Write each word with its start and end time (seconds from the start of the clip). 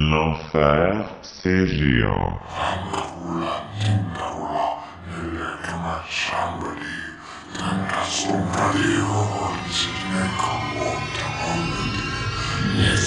L'enfer, 0.00 1.10
c'est 1.22 1.66
géant. 1.66 2.38
Somebody 8.06 8.94
who 8.94 9.20
wants 9.36 9.80
to 9.84 9.90
make 10.14 10.38
a 10.38 10.56
water 10.78 11.30
holiday. 11.42 12.08
Yes, 12.78 13.06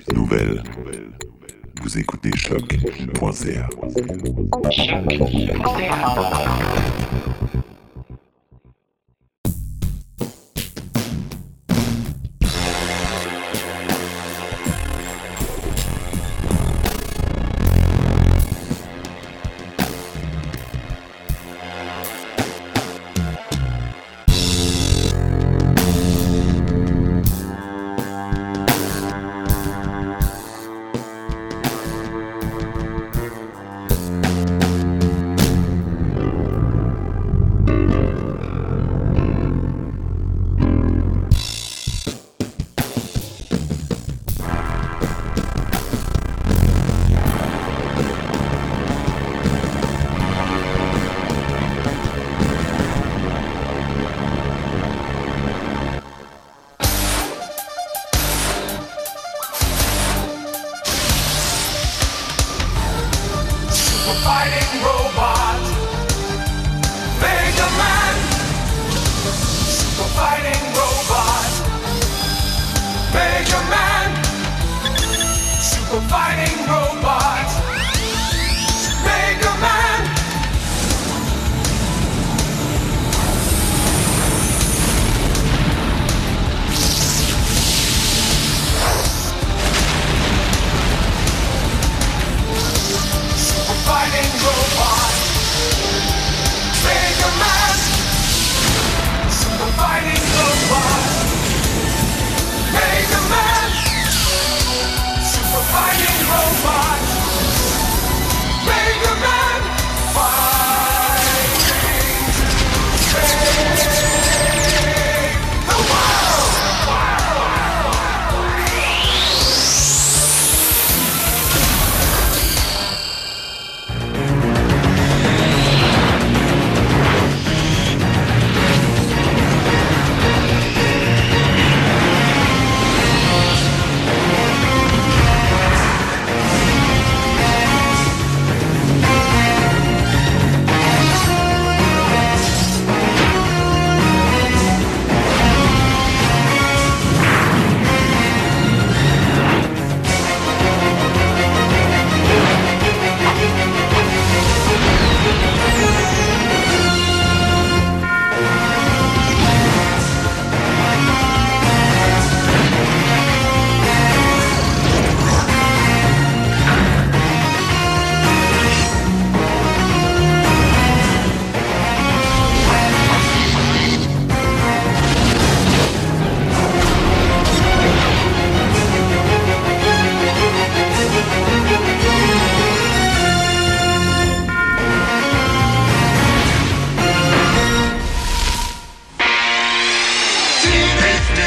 musique, 0.00 0.16
nouvelles. 0.16 0.62
Vous 1.82 1.98
écoutez 1.98 2.30
choc.ca. 2.36 3.68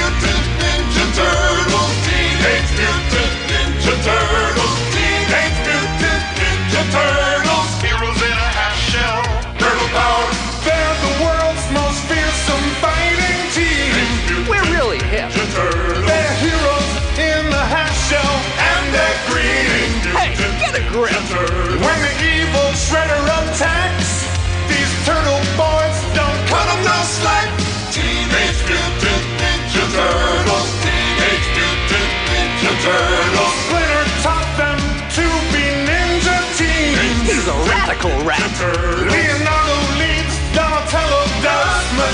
Mutant 0.04 0.48
Ninja 0.60 1.06
Turtles. 1.16 1.53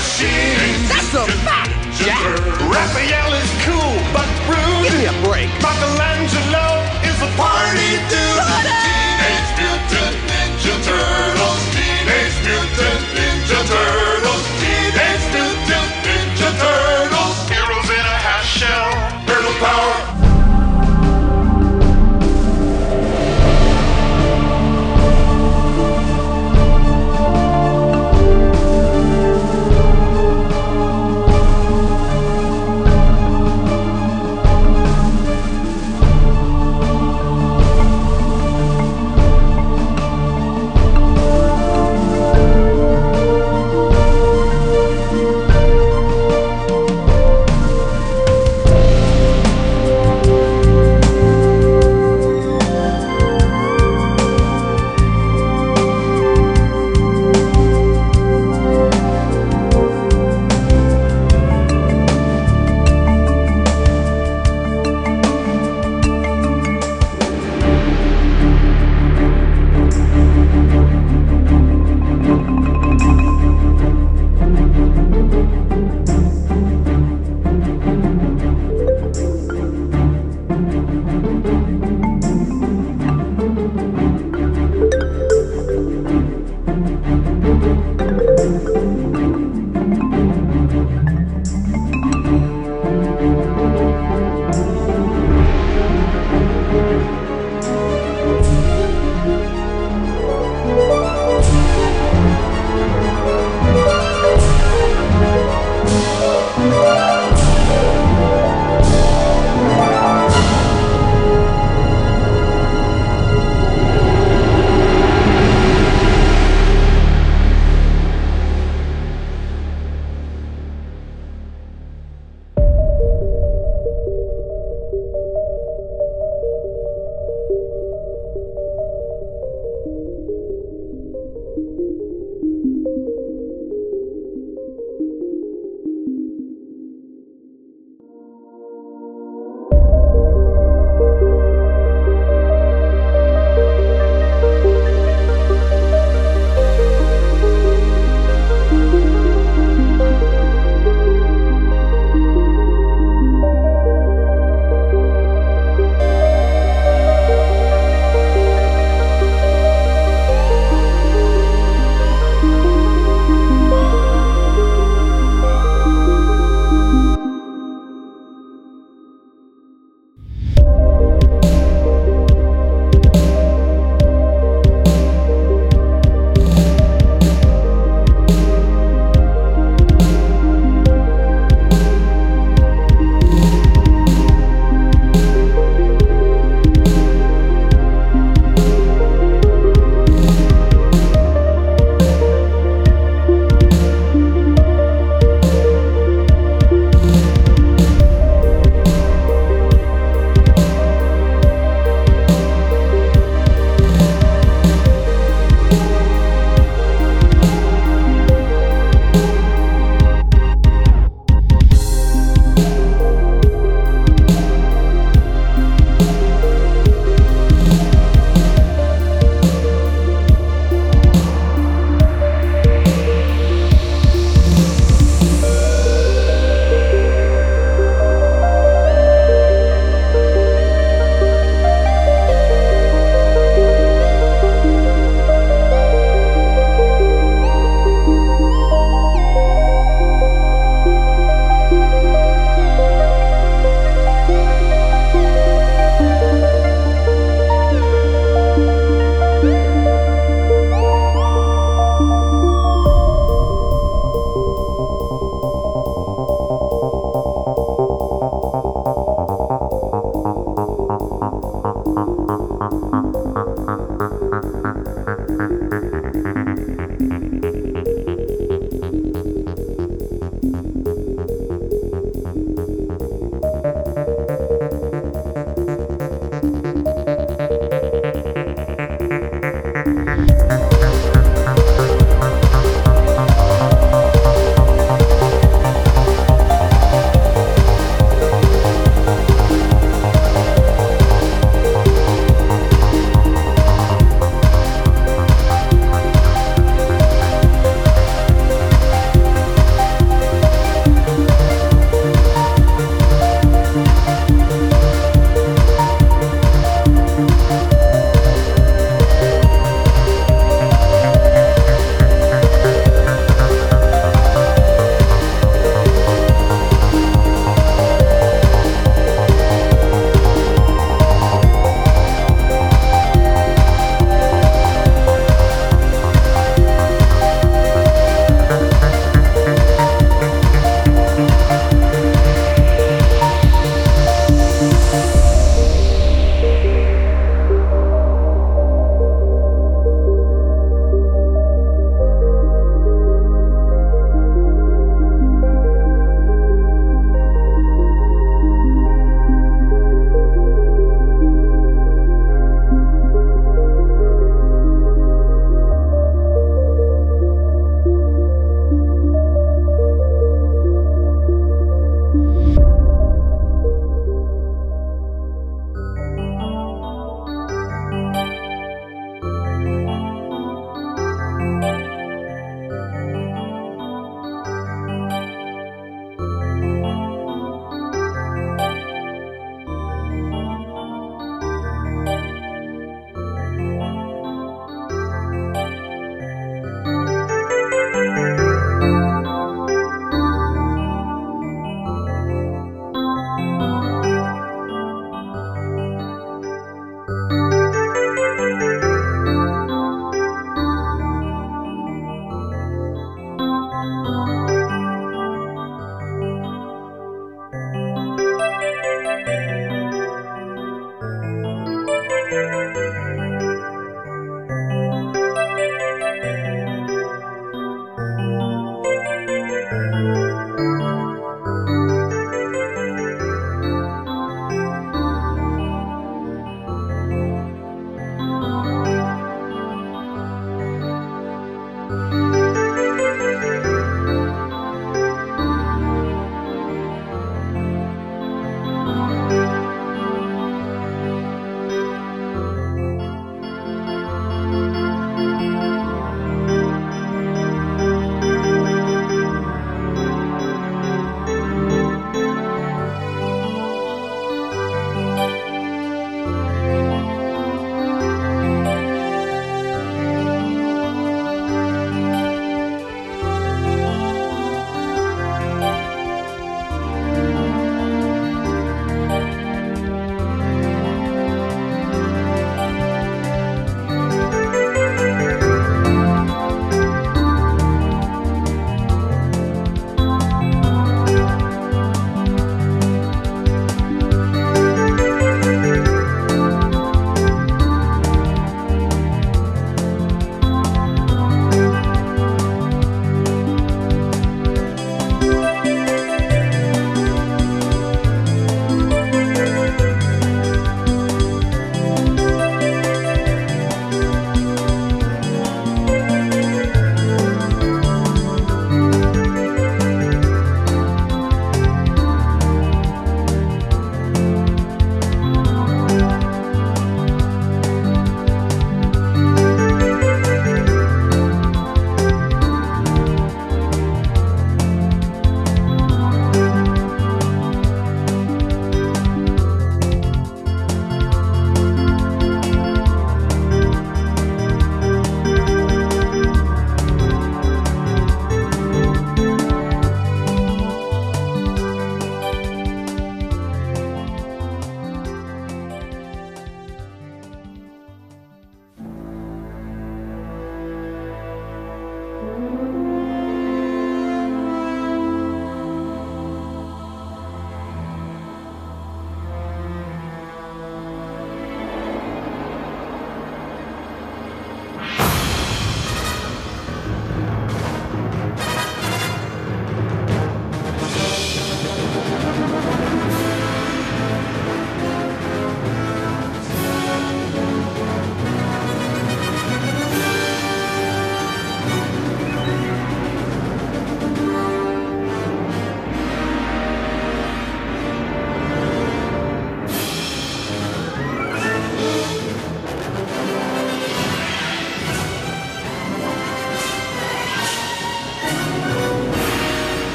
machine. 0.00 0.80
That's 0.88 1.12
a 1.12 1.24
fact, 1.44 1.76
Jack. 2.00 2.24
Raphael 2.72 3.32
is 3.36 3.50
cool, 3.68 3.94
but 4.16 4.28
rude. 4.48 4.84
Give 4.84 4.96
me 4.96 5.06
a 5.12 5.16
break. 5.28 5.48
Michelangelo 5.60 6.66
is 7.04 7.18
a 7.20 7.30
party 7.36 7.90
dude. 8.08 8.40
Teenage 8.80 9.50
Mutant 9.60 10.16
Ninja 10.30 10.74
Turtles. 10.88 11.62
Teenage 11.76 12.38
Mutant 12.48 13.02
Ninja 13.12 13.60
Turtles. 13.68 14.09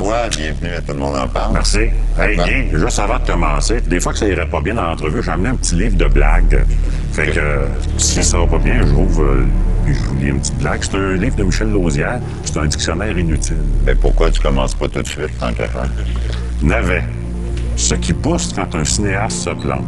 François, 0.00 0.28
bienvenue 0.30 0.72
à 0.72 0.80
Tout 0.80 0.92
le 0.92 0.98
monde 0.98 1.16
en 1.16 1.28
parle. 1.28 1.52
Merci. 1.52 1.90
Hey. 2.18 2.34
Guy, 2.34 2.70
juste 2.72 2.98
avant 2.98 3.18
de 3.18 3.26
commencer, 3.26 3.82
des 3.82 4.00
fois 4.00 4.14
que 4.14 4.18
ça 4.18 4.26
irait 4.26 4.48
pas 4.48 4.62
bien 4.62 4.72
dans 4.72 4.84
l'entrevue, 4.84 5.22
j'ai 5.22 5.30
amené 5.30 5.50
un 5.50 5.56
petit 5.56 5.74
livre 5.74 5.96
de 5.98 6.06
blagues. 6.06 6.64
Fait 7.12 7.26
que 7.26 7.38
euh, 7.38 7.66
si 7.98 8.24
ça 8.24 8.38
va 8.38 8.46
pas 8.46 8.58
bien, 8.58 8.80
j'ouvre 8.86 9.22
euh, 9.22 9.46
puis 9.84 9.94
je 9.94 10.00
vous 10.00 10.14
lis 10.16 10.28
une 10.28 10.40
petite 10.40 10.56
blague. 10.56 10.82
C'est 10.82 10.96
un 10.96 11.12
livre 11.16 11.36
de 11.36 11.42
Michel 11.42 11.70
Lausière. 11.70 12.18
C'est 12.44 12.56
un 12.56 12.64
dictionnaire 12.64 13.18
inutile. 13.18 13.58
Mais 13.84 13.94
pourquoi 13.94 14.30
tu 14.30 14.40
commences 14.40 14.74
pas 14.74 14.88
tout 14.88 15.02
de 15.02 15.06
suite, 15.06 15.38
tant 15.38 15.52
qu'à 15.52 15.68
faire? 15.68 15.90
Navet. 16.62 17.04
Ce 17.76 17.94
qui 17.94 18.14
pousse 18.14 18.54
quand 18.54 18.74
un 18.74 18.84
cinéaste 18.84 19.36
se 19.36 19.50
plante. 19.50 19.84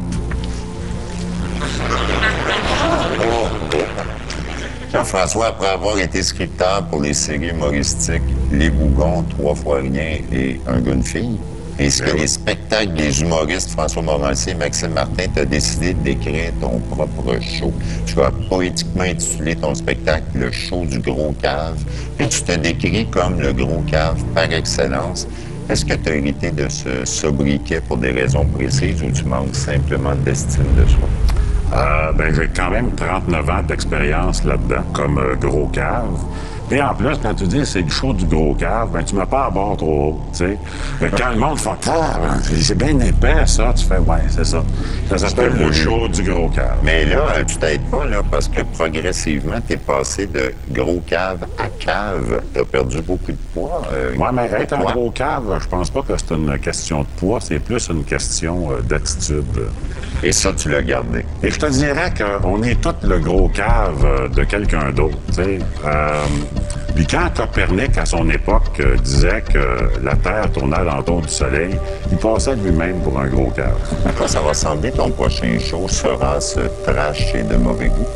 Jean-François, 4.93 5.47
après 5.47 5.69
avoir 5.69 5.99
été 5.99 6.23
scripteur 6.23 6.85
pour 6.91 7.01
les 7.01 7.15
séries 7.15 7.49
humoristiques 7.49 8.23
Les 8.53 8.71
Bougons, 8.71 9.23
Trois 9.31 9.55
fois 9.55 9.79
rien 9.81 10.19
et 10.33 10.61
Un 10.67 10.81
gars, 10.81 10.93
une 10.93 11.03
fille, 11.03 11.39
que 11.79 11.83
Ben 12.05 12.13
oui. 12.15 12.21
les 12.21 12.27
spectacles 12.27 12.93
des 12.95 13.23
humoristes 13.23 13.71
François 13.71 14.03
Morancier 14.03 14.53
et 14.53 14.55
Maxime 14.55 14.93
Martin, 14.93 15.25
tu 15.35 15.41
as 15.41 15.45
décidé 15.45 15.95
d'écrire 15.95 16.53
ton 16.61 16.79
propre 16.91 17.41
show. 17.41 17.73
Tu 18.07 18.21
as 18.21 18.31
poétiquement 18.49 19.03
intitulé 19.05 19.57
ton 19.57 19.75
spectacle 19.75 20.25
Le 20.35 20.53
show 20.53 20.85
du 20.85 20.99
gros 21.01 21.35
cave, 21.41 21.79
puis 22.19 22.29
tu 22.29 22.43
te 22.43 22.53
décris 22.53 23.07
comme 23.11 23.41
le 23.41 23.53
gros 23.53 23.83
cave 23.91 24.23
par 24.35 24.53
excellence. 24.53 25.27
Est-ce 25.71 25.85
que 25.85 25.95
tu 25.95 26.11
as 26.11 26.17
hérité 26.17 26.51
de 26.51 26.69
ce 26.69 27.05
sobriquet 27.05 27.81
pour 27.81 27.97
des 27.97 28.11
raisons 28.11 28.45
précises 28.45 29.03
ou 29.03 29.11
tu 29.11 29.25
manques 29.25 29.55
simplement 29.55 30.15
d'estime 30.15 30.67
de 30.77 30.89
soi? 30.89 31.09
Euh, 31.75 32.13
ben, 32.13 32.35
j'ai 32.35 32.49
quand 32.55 32.71
même 32.71 32.95
39 32.95 33.49
ans 33.51 33.63
d'expérience 33.67 34.45
là-dedans, 34.45 34.83
comme 34.93 35.19
euh, 35.19 35.35
gros 35.37 35.69
cave. 35.69 36.19
Et 36.73 36.81
en 36.83 36.95
plus, 36.95 37.17
quand 37.23 37.35
tu 37.35 37.45
dis 37.47 37.67
c'est 37.67 37.83
le 37.83 37.91
show 37.91 38.13
du 38.15 38.25
gros 38.25 38.55
cave, 38.55 38.89
ben, 38.93 39.05
tu 39.05 39.15
mets 39.15 39.27
pas 39.27 39.45
à 39.47 39.51
bord 39.51 39.77
trop 39.77 40.09
haut, 40.09 40.21
tu 40.33 40.39
sais. 40.39 40.59
Mais 41.03 41.11
quand 41.11 41.31
le 41.31 41.37
monde 41.37 41.59
fait 41.59 41.69
Ah, 41.89 42.19
c'est 42.43 42.79
bien 42.79 42.99
épais, 43.01 43.45
ça, 43.47 43.73
tu 43.77 43.85
fais 43.85 43.99
ouais, 43.99 44.23
c'est 44.31 44.47
ça. 44.47 44.63
Ça 45.11 45.19
s'appelle 45.19 45.53
le 45.59 45.71
show 45.71 46.09
du 46.09 46.23
gros 46.23 46.49
cave. 46.49 46.79
Mais 46.83 47.05
là, 47.05 47.27
tu 47.47 47.57
t'aides 47.57 47.83
pas, 47.91 48.07
là, 48.07 48.23
parce 48.31 48.49
que 48.49 48.63
progressivement, 48.63 49.61
t'es 49.67 49.77
passé 49.77 50.27
de 50.27 50.55
gros 50.71 51.03
cave 51.07 51.45
à 51.59 51.69
cave. 51.79 52.41
T'as 52.55 52.65
perdu 52.65 53.03
beaucoup 53.03 53.33
de 53.33 53.39
poids. 53.53 53.83
euh, 53.93 54.17
Ouais, 54.17 54.29
mais 54.33 54.47
être 54.47 54.73
un 54.73 54.79
gros 54.93 55.11
cave, 55.11 55.59
je 55.63 55.69
pense 55.69 55.91
pas 55.91 56.01
que 56.03 56.15
c'est 56.17 56.35
une 56.35 56.59
question 56.59 57.01
de 57.03 57.07
poids, 57.19 57.39
c'est 57.41 57.59
plus 57.59 57.87
une 57.91 58.05
question 58.05 58.71
euh, 58.73 58.81
d'attitude. 58.81 59.45
Et 60.23 60.33
ça, 60.33 60.53
tu 60.57 60.71
l'as 60.71 60.83
gardé. 60.83 61.25
Et 61.43 61.51
je 61.51 61.59
te 61.59 61.67
dirais 61.67 62.13
qu'on 62.17 62.63
est 62.63 62.81
tous 62.81 62.95
le 63.07 63.19
gros 63.19 63.49
cave 63.49 64.05
euh, 64.05 64.29
de 64.29 64.45
quelqu'un 64.45 64.91
d'autre. 64.93 65.19
tu 65.29 65.35
sais. 65.35 65.59
Euh, 65.85 66.25
Puis 66.95 67.07
quand 67.07 67.29
Copernic, 67.35 67.97
à 67.97 68.05
son 68.05 68.29
époque, 68.29 68.81
euh, 68.81 68.97
disait 68.97 69.43
que 69.43 70.05
la 70.05 70.15
Terre 70.15 70.51
tournait 70.53 70.77
alentour 70.77 71.23
du 71.23 71.29
Soleil, 71.29 71.75
il 72.11 72.19
passait 72.19 72.55
lui-même 72.57 73.01
pour 73.01 73.19
un 73.19 73.29
gros. 73.29 73.53
À 74.07 74.13
quoi 74.13 74.29
ça 74.29 74.41
va 74.41 74.51
ressembler 74.51 74.91
ton 74.93 75.11
prochain 75.11 75.59
show? 75.59 75.87
Sera-ce 75.89 76.61
trash 76.85 77.35
et 77.35 77.43
de 77.43 77.57
mauvais 77.57 77.89
goût? 77.89 78.07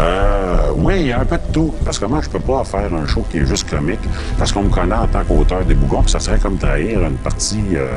Euh, 0.00 0.72
oui, 0.76 0.94
il 1.00 1.06
y 1.08 1.12
a 1.12 1.20
un 1.20 1.24
peu 1.24 1.36
de 1.36 1.52
tout. 1.52 1.74
Parce 1.84 1.98
que 1.98 2.06
moi, 2.06 2.20
je 2.22 2.30
peux 2.30 2.40
pas 2.40 2.64
faire 2.64 2.92
un 2.94 3.06
show 3.06 3.24
qui 3.30 3.38
est 3.38 3.46
juste 3.46 3.68
comique. 3.68 4.00
Parce 4.38 4.52
qu'on 4.52 4.62
me 4.62 4.70
connaît 4.70 4.94
en 4.94 5.06
tant 5.06 5.24
qu'auteur 5.24 5.64
des 5.64 5.74
bougons, 5.74 6.02
puis 6.02 6.10
ça 6.10 6.20
serait 6.20 6.38
comme 6.38 6.56
trahir 6.56 7.02
une 7.02 7.16
partie 7.16 7.62
euh, 7.74 7.88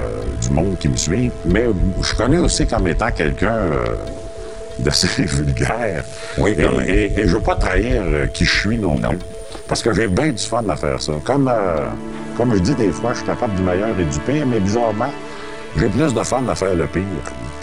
du 0.41 0.49
monde 0.49 0.77
qui 0.79 0.89
me 0.89 0.97
suit. 0.97 1.31
Mais 1.45 1.65
je 2.01 2.15
connais 2.15 2.39
aussi 2.39 2.67
comme 2.67 2.87
étant 2.87 3.11
quelqu'un 3.11 3.55
euh, 3.55 3.95
d'assez 4.79 5.07
vulgaire. 5.23 6.03
Oui, 6.37 6.55
et, 6.57 6.91
et, 6.91 7.19
et 7.19 7.27
je 7.27 7.35
veux 7.35 7.41
pas 7.41 7.55
trahir 7.55 8.03
qui 8.33 8.43
je 8.43 8.59
suis 8.59 8.77
non, 8.77 8.95
plus. 8.97 9.17
Parce 9.67 9.81
que 9.81 9.93
j'ai 9.93 10.07
bien 10.07 10.29
du 10.31 10.43
fun 10.43 10.63
à 10.69 10.75
faire 10.75 11.01
ça. 11.01 11.13
Comme, 11.23 11.47
euh, 11.47 11.87
comme 12.37 12.53
je 12.53 12.59
dis 12.59 12.75
des 12.75 12.91
fois, 12.91 13.11
je 13.13 13.17
suis 13.17 13.25
capable 13.25 13.55
du 13.55 13.63
meilleur 13.63 13.89
et 13.99 14.03
du 14.03 14.19
pire, 14.19 14.45
mais 14.45 14.59
bizarrement, 14.59 15.09
j'ai 15.77 15.87
plus 15.87 16.13
de 16.13 16.23
fun 16.23 16.43
à 16.47 16.55
faire 16.55 16.75
le 16.75 16.85
pire. 16.87 17.01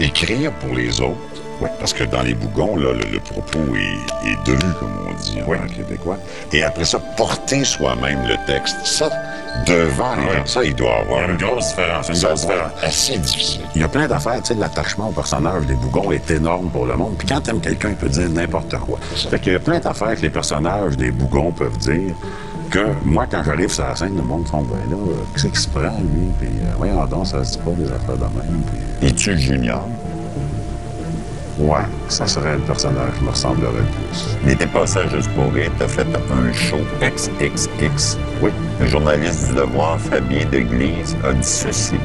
Écrire 0.00 0.50
pour 0.52 0.74
les 0.74 1.00
autres. 1.00 1.16
Parce 1.78 1.92
que 1.92 2.02
dans 2.02 2.22
les 2.22 2.34
bougons, 2.34 2.74
là, 2.76 2.92
le, 2.92 3.04
le 3.12 3.20
propos 3.20 3.60
est, 3.76 4.28
est 4.28 4.36
comme 4.80 4.90
on 5.08 5.12
dit 5.22 5.38
en 5.46 5.48
Oui. 5.50 5.58
québécois. 5.72 6.18
Et 6.52 6.64
après 6.64 6.84
ça, 6.84 6.98
porter 7.16 7.62
soi-même 7.62 8.18
le 8.26 8.34
texte. 8.52 8.76
Ça, 8.84 9.08
devant 9.66 10.14
les 10.16 10.22
Oui. 10.22 10.36
gens, 10.38 10.46
ça, 10.46 10.64
il 10.64 10.74
doit 10.74 10.96
avoir 11.00 11.28
une 11.28 11.36
grosse 11.36 11.68
différence. 11.68 12.08
Une 12.08 12.18
grosse 12.20 12.40
différence. 12.42 12.72
assez 12.82 13.18
difficile. 13.18 13.60
Il 13.74 13.80
y 13.80 13.84
a 13.84 13.88
plein 13.88 14.06
d'affaires, 14.08 14.40
tu 14.42 14.54
sais, 14.54 14.54
l'attachement 14.54 15.08
au 15.08 15.12
personnage 15.12 15.66
des 15.66 15.74
bougons 15.74 16.10
est 16.12 16.30
énorme 16.30 16.68
pour 16.70 16.86
le 16.86 16.96
monde. 16.96 17.14
Puis 17.18 17.26
quand 17.28 17.40
t'aimes 17.40 17.60
quelqu'un, 17.60 17.90
il 17.90 17.96
peut 17.96 18.08
dire 18.08 18.28
n'importe 18.30 18.76
quoi. 18.78 18.98
Fait 19.30 19.38
qu'il 19.38 19.52
y 19.52 19.56
a 19.56 19.60
plein 19.60 19.78
d'affaires 19.78 20.14
que 20.16 20.22
les 20.22 20.30
personnages 20.30 20.96
des 20.96 21.10
bougons 21.10 21.52
peuvent 21.52 21.76
dire 21.78 22.14
que 22.70 22.86
moi, 23.04 23.26
quand 23.30 23.42
j'arrive 23.44 23.70
sur 23.70 23.84
la 23.84 23.94
scène, 23.94 24.16
le 24.16 24.22
monde 24.22 24.48
sont 24.48 24.62
ben 24.62 24.78
là, 24.90 24.96
euh, 24.96 25.14
qu'est-ce 25.34 25.46
qu'il 25.46 25.56
se 25.58 25.68
prend, 25.68 25.80
lui? 25.82 26.28
Puis, 26.40 26.48
euh, 26.48 26.72
voyons 26.78 27.04
donc, 27.04 27.26
ça 27.26 27.44
se 27.44 27.52
dit 27.52 27.58
pas 27.58 27.70
des 27.72 27.84
affaires 27.84 28.16
de 28.16 28.22
même. 28.22 28.62
Puis, 28.98 29.08
Es-tu 29.08 29.38
junior? 29.38 29.86
Ouais, 31.58 31.82
ça 32.08 32.26
serait 32.26 32.54
le 32.54 32.62
personnage 32.62 33.12
qui 33.18 33.24
me 33.24 33.30
ressemblerait 33.30 33.72
le 33.72 34.08
plus. 34.08 34.36
Il 34.44 34.50
était 34.50 34.66
passé 34.66 34.98
à 34.98 35.08
Juste 35.08 35.30
pour 35.30 35.52
rire. 35.52 35.70
T'as 35.78 35.88
fait 35.88 36.06
un 36.06 36.52
show 36.52 36.78
XXX. 37.00 38.18
Oui. 38.40 38.50
Le 38.80 38.86
journaliste 38.86 39.48
du 39.48 39.54
Devoir, 39.56 39.98
Fabien 40.00 40.46
Deglise, 40.50 41.16
a 41.24 41.32
dit 41.32 41.42
ceci. 41.42 41.96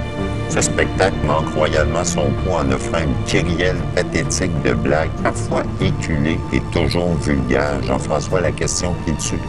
Ce 0.49 0.61
spectacle 0.61 1.15
manque 1.25 1.53
royalement 1.55 2.03
son 2.03 2.29
poids 2.43 2.61
en 2.61 2.71
offrant 2.71 2.99
une 2.99 3.25
kyrielle 3.25 3.77
pathétique 3.95 4.51
de 4.63 4.73
blagues, 4.73 5.09
parfois 5.23 5.63
éculées 5.81 6.39
et 6.53 6.61
toujours 6.71 7.13
vulgaires. 7.15 7.81
Jean-François, 7.83 8.41
la 8.41 8.51
question 8.51 8.95
qui 9.05 9.13
tue. 9.13 9.39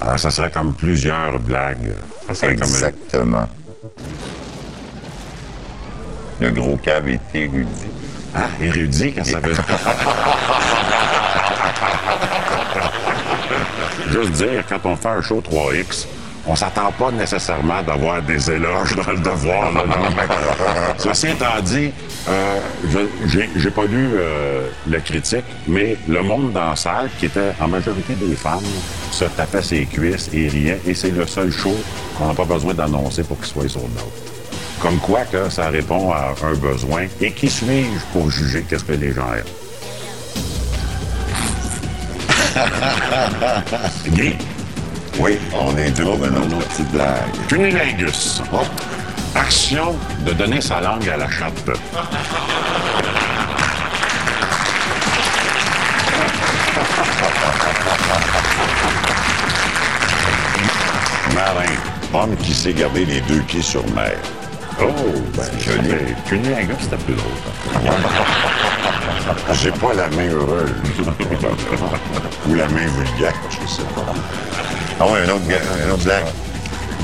Alors, 0.00 0.18
ça 0.18 0.30
serait 0.30 0.50
comme 0.50 0.74
plusieurs 0.74 1.38
blagues. 1.38 1.92
Ça 2.26 2.34
serait 2.34 2.56
comme 2.56 2.68
Exactement. 2.68 3.48
Le 6.40 6.50
gros 6.50 6.76
cave 6.76 7.08
est 7.08 7.20
érudit. 7.34 7.66
Ah, 8.34 8.48
érudit, 8.60 9.12
quand 9.12 9.24
ça 9.24 9.40
veut 9.40 9.52
dire? 9.52 9.64
Juste 14.10 14.32
dire, 14.32 14.64
quand 14.68 14.86
on 14.86 14.96
fait 14.96 15.08
un 15.08 15.20
show 15.20 15.40
3X, 15.40 16.06
on 16.46 16.56
s'attend 16.56 16.90
pas 16.92 17.10
nécessairement 17.10 17.82
d'avoir 17.82 18.22
des 18.22 18.50
éloges 18.50 18.96
dans 18.96 19.12
le 19.12 19.18
devoir. 19.18 19.72
non. 19.72 19.82
Ceci 20.98 21.28
étant 21.28 21.60
dit, 21.62 21.90
euh, 22.28 22.58
je- 23.26 23.40
j'ai- 23.58 23.70
pas 23.70 23.84
lu 23.84 24.10
euh, 24.14 24.68
la 24.88 25.00
critique, 25.00 25.44
mais 25.68 25.96
le 26.08 26.22
monde 26.22 26.52
dans 26.52 26.70
la 26.70 26.76
salle, 26.76 27.10
qui 27.18 27.26
était 27.26 27.52
en 27.60 27.68
majorité 27.68 28.14
des 28.14 28.34
femmes, 28.34 28.60
se 29.12 29.24
tapait 29.26 29.62
ses 29.62 29.84
cuisses 29.86 30.28
et 30.32 30.48
riait, 30.48 30.80
et 30.86 30.94
c'est 30.94 31.10
le 31.10 31.26
seul 31.26 31.52
show 31.52 31.74
qu'on 32.16 32.28
n'a 32.28 32.34
pas 32.34 32.44
besoin 32.44 32.74
d'annoncer 32.74 33.22
pour 33.22 33.36
qu'il 33.38 33.46
soit 33.46 33.68
sur 33.68 33.80
le 33.80 33.88
nôtre. 33.88 34.06
Comme 34.80 34.98
quoi 34.98 35.20
que 35.30 35.50
ça 35.50 35.68
répond 35.68 36.10
à 36.12 36.34
un 36.42 36.54
besoin. 36.54 37.02
Et 37.20 37.32
qui 37.32 37.50
suis-je 37.50 38.00
pour 38.14 38.30
juger 38.30 38.64
qu'est-ce 38.68 38.84
que 38.84 38.92
les 38.92 39.12
gens 39.12 39.26
aiment? 39.34 39.44
Oui, 45.18 45.38
on 45.52 45.76
est 45.76 45.90
deux 45.90 46.04
pour 46.04 46.24
une 46.24 46.36
autre 46.36 46.58
petite 46.68 46.90
blague. 46.92 47.46
cunilingus. 47.48 48.42
Action 49.34 49.96
de 50.24 50.32
donner 50.32 50.60
sa 50.60 50.80
langue 50.80 51.08
à 51.08 51.16
la 51.16 51.28
chatte. 51.30 51.52
Marin, 61.34 61.72
homme 62.14 62.36
qui 62.36 62.54
sait 62.54 62.72
garder 62.72 63.04
les 63.04 63.20
deux 63.22 63.40
pieds 63.40 63.62
sur 63.62 63.84
mer. 63.94 64.16
Oh, 64.80 64.86
ben, 65.36 65.44
joli. 65.58 66.14
Cunilingus, 66.26 66.76
c'était 66.80 66.96
plus 66.96 67.14
drôle. 67.14 67.30
J'ai 69.52 69.70
pas 69.72 69.94
la 69.94 70.08
main 70.08 70.28
heureuse. 70.28 70.72
Ou 72.48 72.54
la 72.54 72.66
main 72.68 72.86
vulgaire, 72.86 73.34
je 73.50 73.66
sais 73.68 73.82
pas. 73.94 74.14
Ah 75.02 75.06
ouais, 75.06 75.20
un 75.20 75.30
autre, 75.30 75.44
un 75.48 75.90
autre 75.92 76.04
blague. 76.04 76.26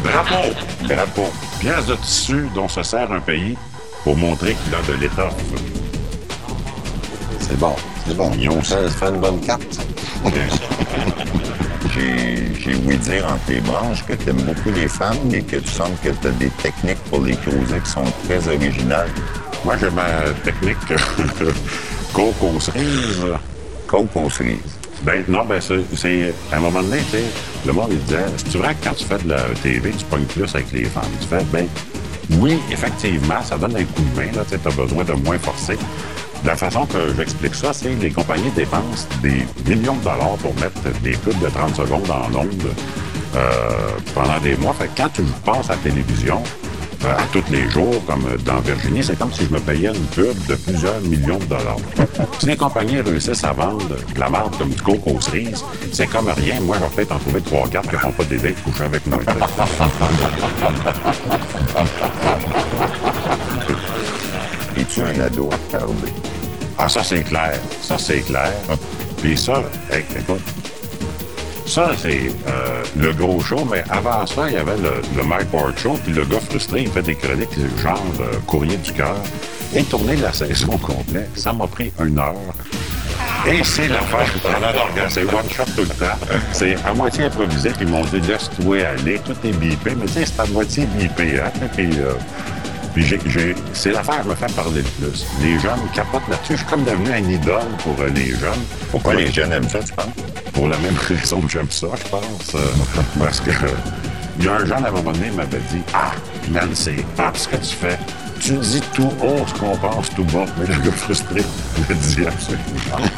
Drapeau. 0.05 0.53
Drapeau. 0.87 1.33
Pièce 1.59 1.87
de 1.87 1.95
tissu 1.95 2.47
dont 2.55 2.69
se 2.69 2.83
sert 2.83 3.11
un 3.11 3.21
pays 3.21 3.57
pour 4.05 4.15
montrer 4.19 4.55
qu'il 4.55 4.75
a 4.75 4.83
de 4.83 5.01
l'étoffe. 5.01 5.35
C'est 7.41 7.59
bon, 7.59 7.75
c'est 8.07 8.15
bon. 8.15 8.29
Mignon, 8.33 8.63
ça. 8.63 8.87
Ça 8.91 8.91
fait 8.91 9.09
une 9.09 9.21
bonne 9.21 9.41
carte. 9.41 9.81
J'ai 11.95 12.75
ouï 12.75 12.99
dire 12.99 13.25
entre 13.27 13.45
tes 13.47 13.61
branches 13.61 14.05
que 14.05 14.13
tu 14.13 14.29
aimes 14.29 14.43
beaucoup 14.43 14.71
les 14.73 14.89
femmes 14.89 15.33
et 15.33 15.41
que 15.41 15.57
tu 15.57 15.69
sembles 15.69 15.97
que 16.05 16.11
tu 16.11 16.27
as 16.27 16.33
des 16.33 16.51
techniques 16.63 17.03
pour 17.05 17.23
les 17.23 17.35
cruiser 17.37 17.81
qui 17.83 17.91
sont 17.91 18.05
très 18.27 18.47
originales. 18.47 19.09
Moi, 19.65 19.79
j'ai 19.79 19.91
ma 19.91 20.05
technique 20.45 20.77
coke 22.13 22.43
aux 22.43 22.61
cerises. 22.61 23.25
Coke 23.87 24.15
aux 24.17 24.29
cerises. 24.29 24.76
Ben, 25.03 25.25
non, 25.29 25.45
ben, 25.45 25.61
c'est, 25.61 26.35
à 26.53 26.57
un 26.57 26.61
moment 26.61 26.83
donné, 26.83 26.99
tu 27.11 27.19
sais, 27.19 27.25
le 27.67 27.73
monde, 27.73 27.89
il 27.91 27.99
disait, 27.99 28.25
c'est 28.37 28.59
vrai 28.59 28.75
que 28.75 28.85
quand 28.89 28.95
tu 28.95 29.05
fais 29.05 29.19
de 29.19 29.29
la 29.29 29.43
TV, 29.63 29.91
tu 29.91 30.05
pognes 30.07 30.25
plus 30.25 30.55
avec 30.55 30.73
les 30.73 30.85
femmes. 30.85 31.05
Tu 31.21 31.29
fais, 31.29 31.45
ben, 31.53 31.67
oui, 32.41 32.59
effectivement, 32.73 33.43
ça 33.43 33.57
donne 33.57 33.77
un 33.77 33.85
coup 33.85 34.03
de 34.03 34.21
main, 34.21 34.33
là, 34.33 34.43
tu 34.49 34.55
as 34.55 34.71
besoin 34.71 35.05
de 35.05 35.13
moins 35.13 35.39
forcer. 35.39 35.79
La 36.45 36.57
façon 36.57 36.87
que 36.87 37.15
j'explique 37.17 37.55
ça, 37.55 37.73
c'est 37.73 37.91
que 37.91 38.03
les 38.03 38.11
compagnies 38.11 38.51
dépensent 38.51 39.09
des 39.23 39.45
millions 39.67 39.97
de 39.97 40.05
dollars 40.05 40.37
pour 40.41 40.55
mettre 40.57 40.81
des 41.03 41.13
pubs 41.13 41.39
de 41.41 41.49
30 41.49 41.77
secondes 41.77 42.11
en 42.11 42.39
ondes 42.39 42.75
euh, 43.35 43.71
pendant 44.15 44.39
des 44.41 44.57
mois. 44.57 44.75
Fait 44.75 44.87
que 44.89 45.03
quand 45.03 45.09
tu 45.09 45.23
passes 45.45 45.71
à 45.71 45.75
la 45.75 45.79
télévision, 45.79 46.43
à 47.07 47.23
tous 47.33 47.45
les 47.51 47.69
jours, 47.71 48.03
comme 48.07 48.25
dans 48.45 48.61
Virginie, 48.61 49.03
c'est 49.03 49.19
comme 49.19 49.33
si 49.33 49.45
je 49.45 49.51
me 49.51 49.61
payais 49.61 49.89
une 49.89 50.07
pub 50.07 50.35
de 50.47 50.55
plusieurs 50.55 51.01
millions 51.03 51.39
de 51.39 51.45
dollars. 51.45 51.77
Si 52.39 52.47
les 52.47 52.57
compagnies 52.57 53.01
réussissent 53.01 53.45
à 53.45 53.53
vendre 53.53 53.87
de 53.89 54.21
la 54.21 54.29
marque 54.29 54.59
comme 54.59 54.71
du 54.71 54.83
coke 54.83 55.07
aux 55.07 55.21
cerises, 55.21 55.65
c'est 55.93 56.07
comme 56.07 56.29
rien. 56.29 56.61
Moi, 56.61 56.77
je 56.77 56.83
vais 56.83 56.89
peut-être 56.97 57.13
en 57.13 57.19
trouver 57.19 57.41
trois, 57.41 57.69
quatre 57.69 57.89
qui 57.89 57.97
font 57.97 58.13
pas 58.13 58.25
des 58.25 58.37
dates 58.39 58.63
coucher 58.63 58.85
avec 58.85 59.07
moi. 59.07 59.19
Es-tu 64.77 65.01
un 65.01 65.21
ado 65.21 65.49
attardé? 65.53 66.13
Ah, 66.79 66.89
ça, 66.89 67.03
c'est 67.03 67.23
clair. 67.23 67.59
Ça, 67.81 67.97
c'est 67.99 68.21
clair. 68.21 68.53
Puis 69.23 69.37
ça, 69.37 69.63
écoute, 69.91 70.43
ça, 71.67 71.91
c'est 71.99 72.31
euh, 72.49 72.83
le 72.97 73.13
gros 73.13 73.41
show, 73.41 73.67
mais 73.71 73.83
avant 73.91 74.27
ça, 74.27 74.49
il 74.49 74.55
y 74.55 74.57
avait 74.57 74.77
le, 74.77 75.03
le 75.17 75.23
Mike 75.25 75.53
Ward 75.53 75.79
Show, 75.79 75.99
puis 76.03 76.13
le 76.13 76.25
gars 76.25 76.41
frustré, 76.41 76.83
il 76.83 76.91
fait 76.91 77.03
des 77.03 77.15
chroniques 77.15 77.51
genre 77.83 78.03
Courrier 78.47 78.77
du 78.77 78.93
cœur. 78.93 79.17
Et 79.75 79.83
tourner 79.85 80.17
la 80.17 80.33
saison 80.33 80.79
complète, 80.79 81.31
ça 81.37 81.53
m'a 81.53 81.67
pris 81.67 81.93
une 82.01 82.19
heure. 82.19 82.35
Et 83.49 83.63
c'est 83.63 83.89
l'affaire 83.89 84.27
c'est 85.09 85.23
one 85.23 85.49
shot 85.51 85.65
tout 85.77 85.83
le 85.83 85.89
temps. 85.89 86.19
C'est 86.53 86.77
à 86.85 86.93
moitié 86.95 87.25
improvisé, 87.25 87.71
puis 87.71 87.85
ils 87.87 87.89
m'ont 87.89 88.05
dit 88.05 88.21
laisse-toi 88.21 88.87
aller, 88.87 89.21
tout 89.21 89.37
est 89.45 89.53
bipé, 89.53 89.95
mais 89.97 90.07
tu 90.07 90.15
sais, 90.15 90.27
c'est 90.27 90.41
à 90.41 90.47
moitié 90.47 90.87
bipé, 90.87 91.41
hein. 91.41 91.53
Euh, 91.79 92.15
c'est 93.73 93.93
l'affaire 93.93 94.23
qui 94.23 94.29
me 94.29 94.35
fait 94.35 94.53
parler 94.55 94.83
le 94.83 95.09
plus. 95.09 95.27
Les 95.43 95.59
jeunes 95.59 95.81
capotent 95.95 96.29
là-dessus. 96.29 96.53
Je 96.53 96.57
suis 96.59 96.67
comme 96.67 96.85
devenu 96.85 97.11
un 97.13 97.29
idole 97.29 97.63
pour 97.83 97.95
euh, 98.01 98.09
les 98.09 98.31
jeunes. 98.31 98.65
Pourquoi 98.91 99.15
les 99.15 99.31
jeunes 99.31 99.53
aiment 99.53 99.69
ça, 99.69 99.81
tu 99.81 99.93
penses? 99.93 100.07
Pour 100.53 100.69
la 100.69 100.77
même 100.79 100.97
raison 101.09 101.41
que 101.41 101.49
j'aime 101.51 101.71
ça, 101.71 101.89
je 101.97 102.09
pense. 102.09 102.55
euh, 102.55 102.59
parce 103.19 103.41
que 103.41 103.51
euh, 103.51 103.69
il 104.39 104.45
y 104.45 104.49
a 104.49 104.55
un 104.55 104.65
jeune 104.65 104.85
à 104.85 104.89
un 104.89 104.91
moment 104.91 105.13
donné 105.13 105.29
qui 105.29 105.37
m'avait 105.37 105.59
dit 105.71 105.83
Ah, 105.93 106.13
man, 106.51 106.71
c'est 106.75 107.05
pas 107.17 107.33
ce 107.35 107.49
que 107.49 107.57
tu 107.57 107.75
fais. 107.75 107.99
Tu 108.41 108.53
dis 108.53 108.83
tout 108.95 109.11
haut 109.23 109.45
ce 109.47 109.55
qu'on 109.59 109.77
pense 109.77 110.11
tout 110.11 110.25
bas. 110.25 110.45
Mais 110.59 110.67
le 110.67 110.81
gars 110.83 110.93
frustré 110.93 111.43
me 111.89 111.95
dit 111.95 112.27
absolument. 112.27 113.11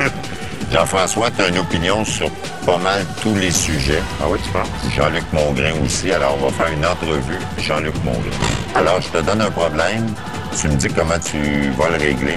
Jean-François, 0.70 1.30
tu 1.32 1.42
as 1.42 1.48
une 1.48 1.58
opinion 1.58 2.04
sur 2.04 2.30
pas 2.64 2.78
mal 2.78 3.04
tous 3.22 3.34
les 3.34 3.50
sujets. 3.50 4.02
Ah 4.20 4.26
oui, 4.28 4.38
tu 4.44 4.50
penses? 4.50 4.68
Jean-Luc 4.94 5.24
Mongrain 5.32 5.72
aussi. 5.84 6.12
Alors, 6.12 6.38
on 6.40 6.46
va 6.46 6.52
faire 6.52 6.72
une 6.72 6.86
entrevue. 6.86 7.38
Jean-Luc 7.58 7.94
Mongrain. 8.04 8.30
Alors, 8.76 9.00
je 9.00 9.08
te 9.08 9.18
donne 9.18 9.40
un 9.40 9.50
problème. 9.50 10.06
Tu 10.58 10.68
me 10.68 10.74
dis 10.76 10.88
comment 10.88 11.18
tu 11.18 11.70
vas 11.76 11.88
le 11.90 11.96
régler. 11.96 12.36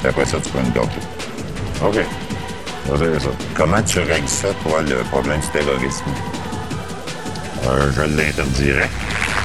Puis 0.00 0.08
après 0.08 0.24
ça, 0.24 0.38
tu 0.42 0.48
prends 0.50 0.60
une 0.60 0.72
gâteau. 0.72 1.86
OK. 1.86 1.98
Ça. 2.86 3.30
Comment 3.54 3.82
tu 3.82 4.00
règles 4.00 4.28
ça, 4.28 4.48
toi, 4.64 4.82
le 4.82 4.96
problème 5.04 5.40
du 5.40 5.46
terrorisme? 5.48 6.04
Euh, 7.68 7.92
je 7.94 8.02
l'interdirais. 8.02 8.90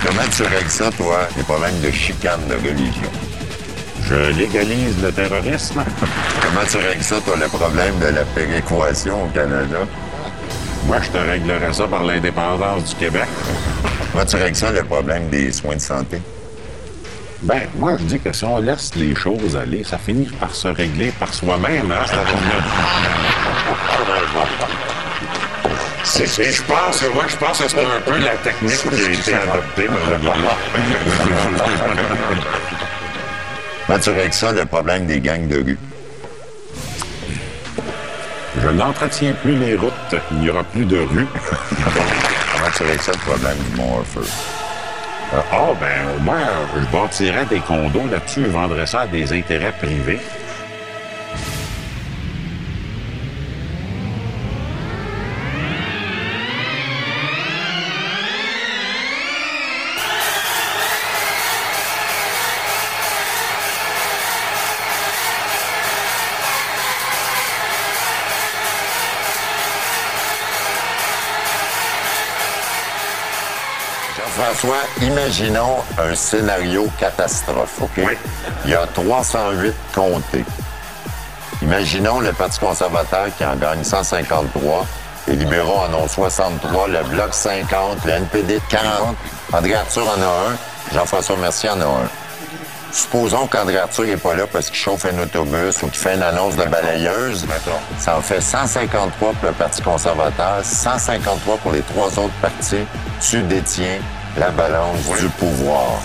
Comment 0.04 0.28
tu 0.36 0.44
règles 0.44 0.70
ça, 0.70 0.90
toi, 0.98 1.28
les 1.38 1.44
problèmes 1.44 1.80
de 1.82 1.92
chicane 1.92 2.42
de 2.48 2.56
religion? 2.56 3.25
Je 4.08 4.32
légalise 4.38 5.02
le 5.02 5.12
terrorisme. 5.12 5.84
Comment 6.42 6.66
tu 6.70 6.78
règles 6.78 7.04
ça, 7.04 7.16
toi, 7.26 7.36
le 7.40 7.48
problème 7.48 7.98
de 8.00 8.08
la 8.08 8.24
péréquation 8.24 9.24
au 9.24 9.28
Canada? 9.28 9.80
Moi, 10.86 10.98
je 11.02 11.10
te 11.10 11.18
réglerais 11.18 11.74
ça 11.74 11.88
par 11.88 12.04
l'indépendance 12.04 12.90
du 12.90 12.96
Québec. 12.96 13.26
Comment 14.12 14.26
tu 14.26 14.36
règles 14.36 14.56
ça, 14.56 14.72
le 14.72 14.84
problème 14.84 15.30
des 15.30 15.52
soins 15.52 15.76
de 15.76 15.82
santé? 15.82 16.22
Ben, 17.42 17.62
moi, 17.78 17.94
je 18.00 18.04
dis 18.04 18.20
que 18.20 18.32
si 18.32 18.46
on 18.46 18.60
laisse 18.60 18.92
les 18.96 19.16
choses 19.16 19.58
aller, 19.58 19.84
ça 19.84 19.98
finit 19.98 20.28
par 20.40 20.54
se 20.54 20.68
régler 20.68 21.12
par 21.20 21.34
soi-même, 21.34 21.92
hein, 21.92 22.06
C'est, 26.04 26.28
c'est- 26.28 26.52
je 26.52 26.62
pense, 26.64 27.00
que- 27.02 27.08
ouais, 27.08 27.26
je 27.28 27.36
pense 27.36 27.58
que 27.60 27.68
c'est 27.68 27.80
un 27.80 28.02
peu 28.06 28.18
la 28.20 28.36
technique 28.36 28.78
qui 28.78 29.04
a 29.04 29.10
été 29.10 29.34
adoptée 29.34 29.88
gouvernement. 29.88 30.56
Comment 33.88 34.00
tu 34.00 34.10
règles 34.10 34.34
ça, 34.34 34.52
le 34.52 34.66
problème 34.66 35.06
des 35.06 35.20
gangs 35.20 35.48
de 35.48 35.58
rue? 35.64 35.78
Je 38.62 38.70
n'entretiens 38.70 39.34
plus 39.34 39.56
les 39.58 39.76
routes. 39.76 40.16
Il 40.32 40.38
n'y 40.40 40.50
aura 40.50 40.64
plus 40.64 40.86
de 40.86 40.98
rues. 40.98 41.28
Comment 41.40 42.72
tu 42.76 42.84
règles 42.84 43.02
ça, 43.02 43.12
le 43.12 43.18
problème 43.20 43.58
du 43.70 43.76
Mont 43.78 44.00
Harford? 44.00 44.24
Euh, 45.34 45.38
Ah, 45.52 45.68
ben, 45.80 46.24
moi, 46.24 46.38
je 46.76 46.86
bâtirais 46.98 47.46
des 47.46 47.60
condos 47.60 48.08
là-dessus, 48.12 48.44
je 48.46 48.50
vendrais 48.52 48.86
ça 48.86 49.02
à 49.02 49.08
des 49.08 49.34
intérêts 49.34 49.74
privés. 49.74 50.20
Jean-François, 74.56 74.84
imaginons 75.02 75.78
un 75.98 76.16
scénario 76.16 76.88
catastrophe, 76.98 77.82
OK? 77.82 77.90
Oui. 77.98 78.18
Il 78.64 78.72
y 78.72 78.74
a 78.74 78.88
308 78.88 79.74
comtés. 79.94 80.46
Imaginons 81.62 82.22
le 82.22 82.32
Parti 82.32 82.60
conservateur 82.60 83.28
qui 83.38 83.44
en 83.44 83.56
gagne 83.56 83.84
153, 83.84 84.86
les 85.28 85.36
libéraux 85.36 85.80
en 85.80 85.94
ont 85.94 86.08
63, 86.08 86.88
le 86.88 87.04
Bloc 87.04 87.34
50, 87.34 88.06
le 88.06 88.12
NPD 88.12 88.62
40, 88.70 89.16
André 89.52 89.76
Arthur 89.76 90.04
en 90.04 90.22
a 90.22 90.26
un, 90.26 90.94
Jean-François 90.94 91.38
Mercier 91.38 91.70
en 91.72 91.82
a 91.82 91.86
un. 91.86 92.10
Supposons 92.94 93.48
qu'André 93.48 93.78
Arthur 93.78 94.06
n'est 94.06 94.16
pas 94.16 94.36
là 94.36 94.48
parce 94.48 94.68
qu'il 94.68 94.78
chauffe 94.78 95.06
un 95.06 95.22
autobus 95.22 95.84
ou 95.84 95.88
qu'il 95.88 96.00
fait 96.00 96.16
une 96.16 96.24
annonce 96.24 96.56
de 96.56 96.64
balayeuse. 96.64 97.46
Ça 98.00 98.18
en 98.18 98.22
fait 98.22 98.40
153 98.40 99.34
pour 99.34 99.50
le 99.50 99.52
Parti 99.52 99.82
conservateur, 99.82 100.60
153 100.64 101.58
pour 101.58 101.74
les 101.74 101.82
trois 101.82 102.08
autres 102.08 102.34
partis. 102.42 102.86
Tu 103.20 103.42
détiens 103.42 104.00
la 104.38 104.50
balance 104.50 105.08
du 105.20 105.28
pouvoir. 105.30 106.00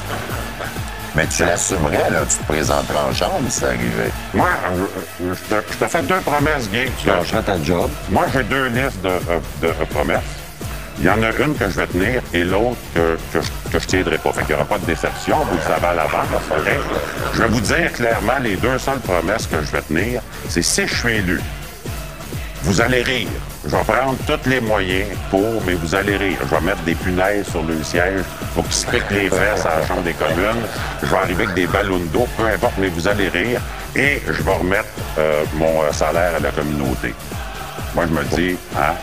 Mais 1.17 1.27
tu 1.27 1.45
l'assumerais, 1.45 2.09
là, 2.11 2.21
tu 2.29 2.37
te 2.37 2.45
présenterais 2.45 2.99
en 3.11 3.13
chambre 3.13 3.41
si 3.49 3.59
ça 3.61 3.67
arrivait. 3.69 4.13
Moi, 4.33 4.47
euh, 4.73 4.85
euh, 5.25 5.35
je 5.35 5.55
te, 5.57 5.63
je 5.73 5.77
te 5.79 5.87
fais 5.89 6.03
deux 6.03 6.21
promesses, 6.21 6.71
Guy. 6.71 6.87
Tu 6.99 7.09
lâcherais 7.09 7.43
ta 7.43 7.61
job. 7.63 7.91
Moi, 8.11 8.27
j'ai 8.33 8.45
deux 8.45 8.67
listes 8.69 9.03
de, 9.03 9.09
euh, 9.09 9.41
de, 9.61 9.85
promesses. 9.87 10.21
Il 11.01 11.07
y 11.07 11.11
en 11.11 11.21
a 11.23 11.31
une 11.45 11.55
que 11.57 11.65
je 11.69 11.81
vais 11.81 11.87
tenir 11.89 12.23
et 12.33 12.45
l'autre 12.45 12.77
que, 12.95 13.19
que, 13.33 13.41
je- 13.41 13.73
que 13.73 13.79
je 13.81 13.87
tiendrai 13.87 14.19
pas. 14.19 14.33
Fait 14.33 14.41
qu'il 14.43 14.51
n'y 14.55 14.61
aura 14.61 14.67
pas 14.67 14.79
de 14.79 14.85
déception, 14.87 15.39
vous 15.39 15.57
le 15.57 15.63
savez 15.63 15.87
à 15.87 15.95
l'avance. 15.95 16.29
OK? 16.51 16.71
Je 17.35 17.43
vais 17.43 17.49
vous 17.49 17.61
dire 17.61 17.93
clairement, 17.93 18.39
les 18.41 18.57
deux 18.57 18.79
seules 18.79 19.01
promesses 19.01 19.47
que 19.49 19.57
je 19.65 19.73
vais 19.73 19.83
tenir, 19.83 20.21
c'est 20.49 20.63
si 20.63 20.87
je 20.87 20.95
suis 20.95 21.15
élu, 21.17 21.41
vous 22.63 22.81
allez 22.81 23.03
rire. 23.03 23.29
Je 23.65 23.71
vais 23.71 23.85
prendre 23.85 24.17
tous 24.27 24.49
les 24.49 24.61
moyens 24.61 25.09
pour, 25.31 25.63
mais 25.67 25.75
vous 25.75 25.95
allez 25.95 26.17
rire. 26.17 26.39
Je 26.43 26.55
vais 26.55 26.61
mettre 26.61 26.83
des 26.83 26.95
punaises 26.95 27.47
sur 27.49 27.63
le 27.63 27.83
siège 27.83 28.23
pour 28.55 28.65
qu'ils 28.65 28.73
se 28.73 28.87
piquent 28.87 29.11
les 29.11 29.29
fesses 29.29 29.67
à 29.67 29.81
la 29.81 29.87
Chambre 29.87 30.03
des 30.03 30.15
communes. 30.15 30.63
Je 31.03 31.07
vais 31.07 31.17
arriver 31.17 31.45
avec 31.45 31.55
des 31.55 31.67
ballons 31.67 32.01
d'eau, 32.13 32.27
peu 32.37 32.45
importe, 32.45 32.75
mais 32.79 32.89
vous 32.89 33.07
allez 33.09 33.29
rire. 33.29 33.61
Et 33.97 34.23
je 34.27 34.43
vais 34.43 34.53
remettre 34.53 34.89
euh, 35.19 35.45
mon 35.55 35.83
euh, 35.83 35.93
salaire 35.93 36.37
à 36.37 36.41
la 36.41 36.51
communauté. 36.51 37.15
Moi, 37.95 38.05
je 38.07 38.13
me 38.15 38.25
dis, 38.37 38.57
hein, 38.77 38.95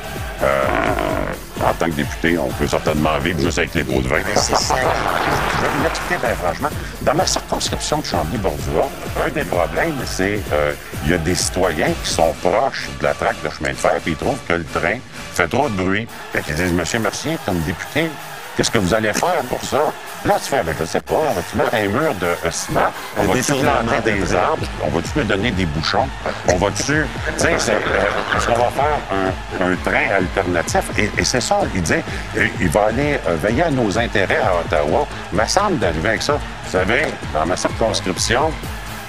en 0.41 1.73
tant 1.73 1.86
que 1.88 1.91
député, 1.91 2.38
on 2.38 2.50
peut 2.50 2.67
certainement 2.67 3.17
vivre 3.19 3.39
juste 3.39 3.58
avec 3.58 3.73
les 3.73 3.84
pots 3.84 4.02
de 4.02 4.08
vin. 4.08 4.21
C'est 4.36 4.56
ça. 4.56 4.76
Je 4.76 5.62
vais 5.62 5.67
vous 5.69 6.21
bien 6.21 6.36
franchement. 6.36 6.69
Dans 7.02 7.13
ma 7.13 7.26
circonscription 7.26 8.00
de 8.00 8.06
Chambly-Bordua, 8.06 8.89
un 9.26 9.30
des 9.30 9.43
problèmes, 9.43 9.95
c'est 10.06 10.39
euh, 10.54 10.73
il 11.06 11.12
y 11.12 11.13
a 11.13 11.17
des 11.17 11.36
citoyens 11.36 11.91
qui 12.04 12.10
sont 12.10 12.34
proches 12.41 12.89
de 13.00 13.04
la 13.04 13.13
traque 13.13 13.41
de 13.43 13.50
chemin 13.50 13.69
de 13.69 13.76
fer 13.76 13.95
puis 14.04 14.12
ils 14.12 14.17
trouvent 14.17 14.39
que 14.47 14.54
le 14.54 14.65
train 14.65 14.97
fait 15.34 15.47
trop 15.47 15.69
de 15.69 15.76
bruit. 15.76 16.08
Fait 16.32 16.41
qu'ils 16.41 16.56
disent, 16.56 16.73
Monsieur 16.73 17.00
Mercier, 17.00 17.38
comme 17.45 17.60
député, 17.62 18.10
qu'est-ce 18.56 18.71
que 18.71 18.78
vous 18.78 18.93
allez 18.93 19.13
faire 19.13 19.41
pour 19.50 19.63
ça? 19.63 19.91
Là, 20.28 20.36
tu 20.44 20.50
fais, 20.50 20.62
ben, 20.62 20.76
je 20.78 20.84
sais 20.84 21.00
pas, 21.00 21.34
tu 21.50 21.58
mettre 21.58 21.74
un 21.74 21.88
mur 21.88 22.13
de 22.16 22.52
ciment, 22.52 22.92
on 23.18 23.24
va-tu 23.24 23.54
planter 23.54 24.12
des 24.12 24.36
arbres, 24.36 24.68
on 24.84 24.90
va-tu 24.90 25.20
lui 25.20 25.26
donner 25.26 25.52
des 25.52 25.66
bouchons, 25.66 26.08
on 26.50 26.58
va-tu, 26.58 26.84
tu 26.84 27.06
sais, 27.38 27.56
c'est, 27.58 27.72
euh, 27.72 28.36
est-ce 28.36 28.46
qu'on 28.48 28.56
va 28.56 28.70
faire 28.72 29.00
un, 29.10 29.72
un 29.72 29.76
train 29.78 30.16
alternatif? 30.18 30.82
Et, 30.98 31.10
et 31.18 31.24
c'est 31.24 31.40
ça, 31.40 31.62
il 31.74 31.82
dit, 31.82 31.94
euh, 32.38 32.48
il 32.60 32.68
va 32.68 32.88
aller 32.88 33.18
euh, 33.26 33.38
veiller 33.42 33.63
à 33.63 33.72
nos 33.72 33.98
intérêts 33.98 34.42
à 34.42 34.58
Ottawa. 34.60 35.08
Il 35.32 35.40
me 35.40 35.46
semble 35.48 35.80
d'arriver 35.80 36.10
avec 36.10 36.22
ça. 36.22 36.34
Vous 36.34 36.72
savez, 36.72 37.06
dans 37.34 37.46
ma 37.46 37.56
circonscription, 37.56 38.52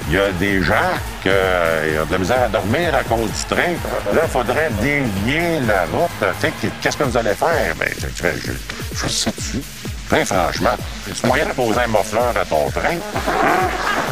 il 0.08 0.14
y 0.14 0.18
a 0.18 0.30
des 0.32 0.62
gens 0.62 0.74
qui 1.22 1.30
ont 1.30 2.06
de 2.06 2.12
la 2.12 2.18
misère 2.18 2.42
à 2.44 2.48
dormir 2.48 2.94
à 2.94 3.02
cause 3.02 3.28
du 3.30 3.44
train. 3.48 3.72
Là, 4.14 4.20
il 4.22 4.30
faudrait 4.30 4.70
dévier 4.80 5.58
la 5.66 5.82
route. 5.92 6.34
Qu'est-ce 6.80 6.96
que 6.96 7.02
vous 7.02 7.16
allez 7.16 7.34
faire? 7.34 7.74
Ben, 7.76 7.88
je, 7.98 8.06
je, 8.06 8.28
je, 8.40 8.52
je 8.94 9.08
sais-tu? 9.08 9.58
Très 10.08 10.24
franchement, 10.24 10.70
c'est 11.06 11.24
moyen 11.26 11.44
de 11.46 11.52
poser 11.52 11.80
un 11.80 11.86
mofleur 11.88 12.32
à 12.34 12.44
ton 12.44 12.70
train. 12.70 12.96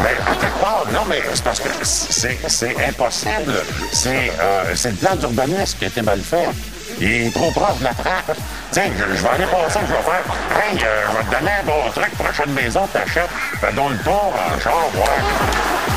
Mais 0.02 0.10
à 0.30 0.34
quelque 0.34 0.60
part, 0.60 0.84
non, 0.92 1.00
mais 1.08 1.22
c'est 1.32 1.42
parce 1.42 1.60
que 1.60 1.68
c'est 1.82 2.76
impossible. 2.86 3.54
C'est 3.92 4.30
euh, 4.38 4.74
c'est 4.74 4.90
le 4.90 4.96
plan 4.96 5.16
d'urbanisme 5.16 5.78
qui 5.78 5.84
a 5.86 5.88
été 5.88 6.02
mal 6.02 6.20
fait. 6.20 6.48
Il 7.00 7.10
est 7.10 7.34
trop 7.34 7.50
proche 7.50 7.78
de 7.78 7.84
la 7.84 7.94
trappe. 7.94 8.36
Tiens, 8.72 8.90
je, 8.94 9.16
je 9.16 9.22
vais 9.22 9.28
aller 9.28 9.46
passer, 9.46 9.80
je 9.86 9.92
vais 9.92 10.02
faire. 10.02 10.62
Hey, 10.62 10.78
euh, 10.84 11.04
je 11.10 11.16
vais 11.16 11.24
te 11.24 11.30
donner 11.40 11.52
un 11.60 11.64
bon 11.64 11.90
truc, 11.94 12.10
prochaine 12.18 12.52
maison, 12.52 12.86
t'achètes. 12.92 13.30
Fais 13.60 13.72
donc 13.72 13.92
le 13.92 13.98
tour 13.98 14.34
en 14.34 14.60
char, 14.60 14.74
ouais. 14.94 15.95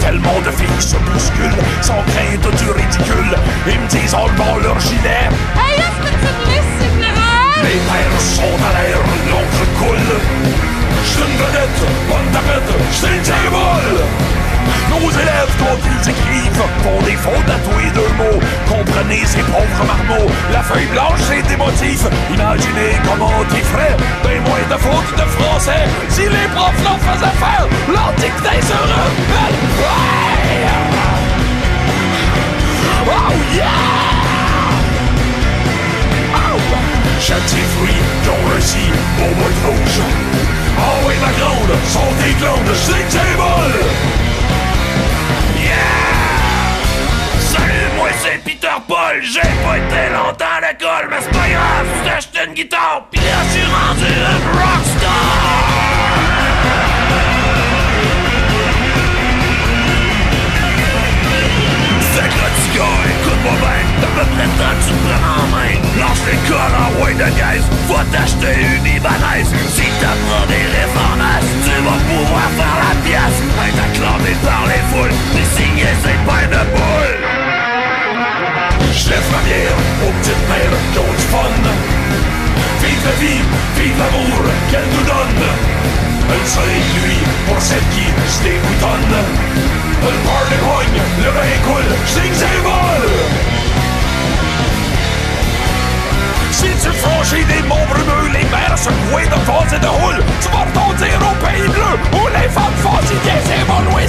Tellement 0.00 0.40
de 0.44 0.50
filles 0.50 0.80
se 0.80 0.96
bousculent, 0.96 1.62
sans 1.80 2.02
crainte 2.12 2.56
du 2.58 2.70
ridicule. 2.70 3.36
Ils 3.66 3.80
me 3.80 3.88
disent 3.88 4.14
en 4.14 4.26
levant 4.26 4.56
leur 4.62 4.78
gilet, 4.80 5.28
Hey, 5.56 5.78
est-ce 5.78 6.00
que 6.02 6.14
tu 6.14 6.26
me 6.26 6.50
laisses 6.50 6.84
les 7.64 7.80
mers 7.80 8.20
sont 8.20 8.42
à 8.42 8.82
l'air, 8.82 8.98
l'encre 9.30 9.64
coule. 9.78 10.20
J'suis 11.06 11.22
une 11.22 11.36
vedette, 11.38 11.80
bonne 12.08 12.30
tapette, 12.32 12.74
j'suis 12.92 13.06
le 13.06 13.20
diable. 13.22 14.43
Nos 14.90 15.10
élèves, 15.10 15.54
ils 15.84 16.10
écrivent, 16.10 16.62
font 16.82 17.02
des 17.04 17.16
fautes 17.16 17.50
à 17.50 17.58
tous 17.64 17.78
les 17.78 17.90
deux 17.90 18.12
mots. 18.16 18.40
Comprenez 18.68 19.24
ces 19.24 19.42
pauvres 19.42 19.84
marmots, 19.86 20.30
la 20.52 20.62
feuille 20.62 20.86
blanche 20.86 21.20
c'est 21.28 21.42
des 21.48 21.56
motifs. 21.56 22.06
Imaginez 22.32 22.98
comment 23.04 23.32
ils 23.50 23.64
feraient, 23.64 23.96
ben 24.22 24.40
moins 24.42 24.66
de 24.70 24.80
fautes 24.80 25.14
de 25.16 25.26
français. 25.36 25.84
Si 26.08 26.22
les 26.22 26.48
profs 26.54 26.82
leur 26.82 26.98
faisaient 26.98 27.38
faire, 27.38 27.66
dictée 28.16 28.62
sur 28.66 28.76
un 28.76 29.10
bel 29.30 29.54
Oh 33.06 33.34
yeah! 33.54 33.64
Oh! 36.34 36.58
Châtier 37.20 37.64
fruit, 37.76 38.00
dont 38.24 38.54
le 38.54 38.60
si, 38.60 38.84
au 39.18 39.34
bout 39.34 39.56
rouge. 39.66 40.00
Oh 40.78 41.06
oui, 41.06 41.14
ma 41.20 41.32
grande, 41.38 41.74
sont 41.88 42.12
des 42.22 42.34
glandes, 42.34 42.74
c'est 42.74 43.04
que 43.08 44.33
c'est 48.20 48.38
Peter 48.44 48.68
Paul, 48.86 49.22
j'ai 49.22 49.40
pas 49.40 49.76
été 49.78 50.12
longtemps 50.12 50.54
à 50.56 50.60
l'école, 50.60 51.08
mais 51.10 51.16
c'est 51.20 51.30
pas 51.30 51.48
grave, 51.48 51.86
j'ai 52.04 52.10
acheté 52.10 52.38
une 52.46 52.54
guitare, 52.54 53.02
pis 53.10 53.18
là 53.18 53.40
je 53.52 53.60
rendu 53.60 54.04
un 54.04 54.38
rockstar! 54.52 55.64
Fait 62.14 62.28
que 62.28 62.36
là, 62.38 62.48
petit 62.54 62.78
gars, 62.78 63.02
écoute-moi 63.10 63.52
bien, 63.58 63.80
t'as 64.00 64.06
peu 64.06 64.26
près 64.34 64.46
le 64.46 64.54
temps 64.54 64.74
que 64.78 64.84
tu 64.86 64.92
te 64.94 65.00
prennes 65.02 65.28
en 65.34 65.46
main. 65.50 65.74
Lance 65.98 66.22
l'école 66.30 66.74
en 66.78 66.90
way 67.02 67.14
de 67.14 67.28
guise, 67.34 67.66
va 67.88 68.04
t'acheter 68.12 68.54
une 68.54 68.86
Ibanaise. 68.86 69.50
Si 69.74 69.86
t'apprends 69.98 70.46
des 70.46 70.64
réformations, 70.78 71.58
tu 71.64 71.74
vas 71.82 72.00
pouvoir 72.06 72.48
faire 72.54 72.78
la 72.86 72.94
pièce. 73.02 73.38
Être 73.66 73.82
acclamé 73.82 74.32
par 74.46 74.62
les 74.68 74.82
foules, 74.90 75.16
puis 75.34 75.44
signer 75.56 75.94
ses 76.02 76.18
pains 76.22 76.46
de 76.46 77.43
boules. 78.94 79.00
J'lève 79.00 79.30
ma 79.32 79.38
bière 79.42 79.76
aux 80.06 80.12
petites 80.20 80.48
mères 80.48 80.78
qui 80.92 80.98
ont 80.98 81.12
du 81.12 81.26
fun. 81.32 81.54
Vive 82.82 83.04
la 83.04 83.12
vie, 83.20 83.42
vive 83.76 83.98
l'amour 83.98 84.42
qu'elle 84.70 84.88
nous 84.92 85.04
donne. 85.04 85.42
Un 86.30 86.46
soleil 86.46 86.82
de 86.94 87.00
nuit 87.06 87.24
pour 87.46 87.60
celle 87.60 87.86
qui 87.92 88.06
se 88.30 88.42
déboutonne. 88.42 89.16
Le 90.02 90.10
party 90.26 90.56
pogne, 90.60 91.02
le 91.22 91.30
vin 91.30 91.54
coule, 91.64 91.92
vol. 92.62 93.08
Si 96.50 96.70
tu 96.82 96.90
franchis 96.98 97.44
des 97.44 97.62
monts 97.66 97.86
brumeux, 97.88 98.28
les 98.32 98.44
mers 98.44 98.78
secoué 98.78 99.24
de 99.24 99.38
vase 99.44 99.72
et 99.74 99.80
de 99.80 99.86
houle. 99.86 100.22
Tu 100.40 100.48
vas 100.48 100.64
rebondir 100.64 101.18
au 101.20 101.34
pays 101.44 101.68
bleu 101.68 101.94
où 102.12 102.28
les 102.28 102.48
femmes 102.48 102.78
font 102.82 103.00
si 103.06 103.14
bien 103.24 103.64
mon 103.68 103.80
Louis 103.90 104.08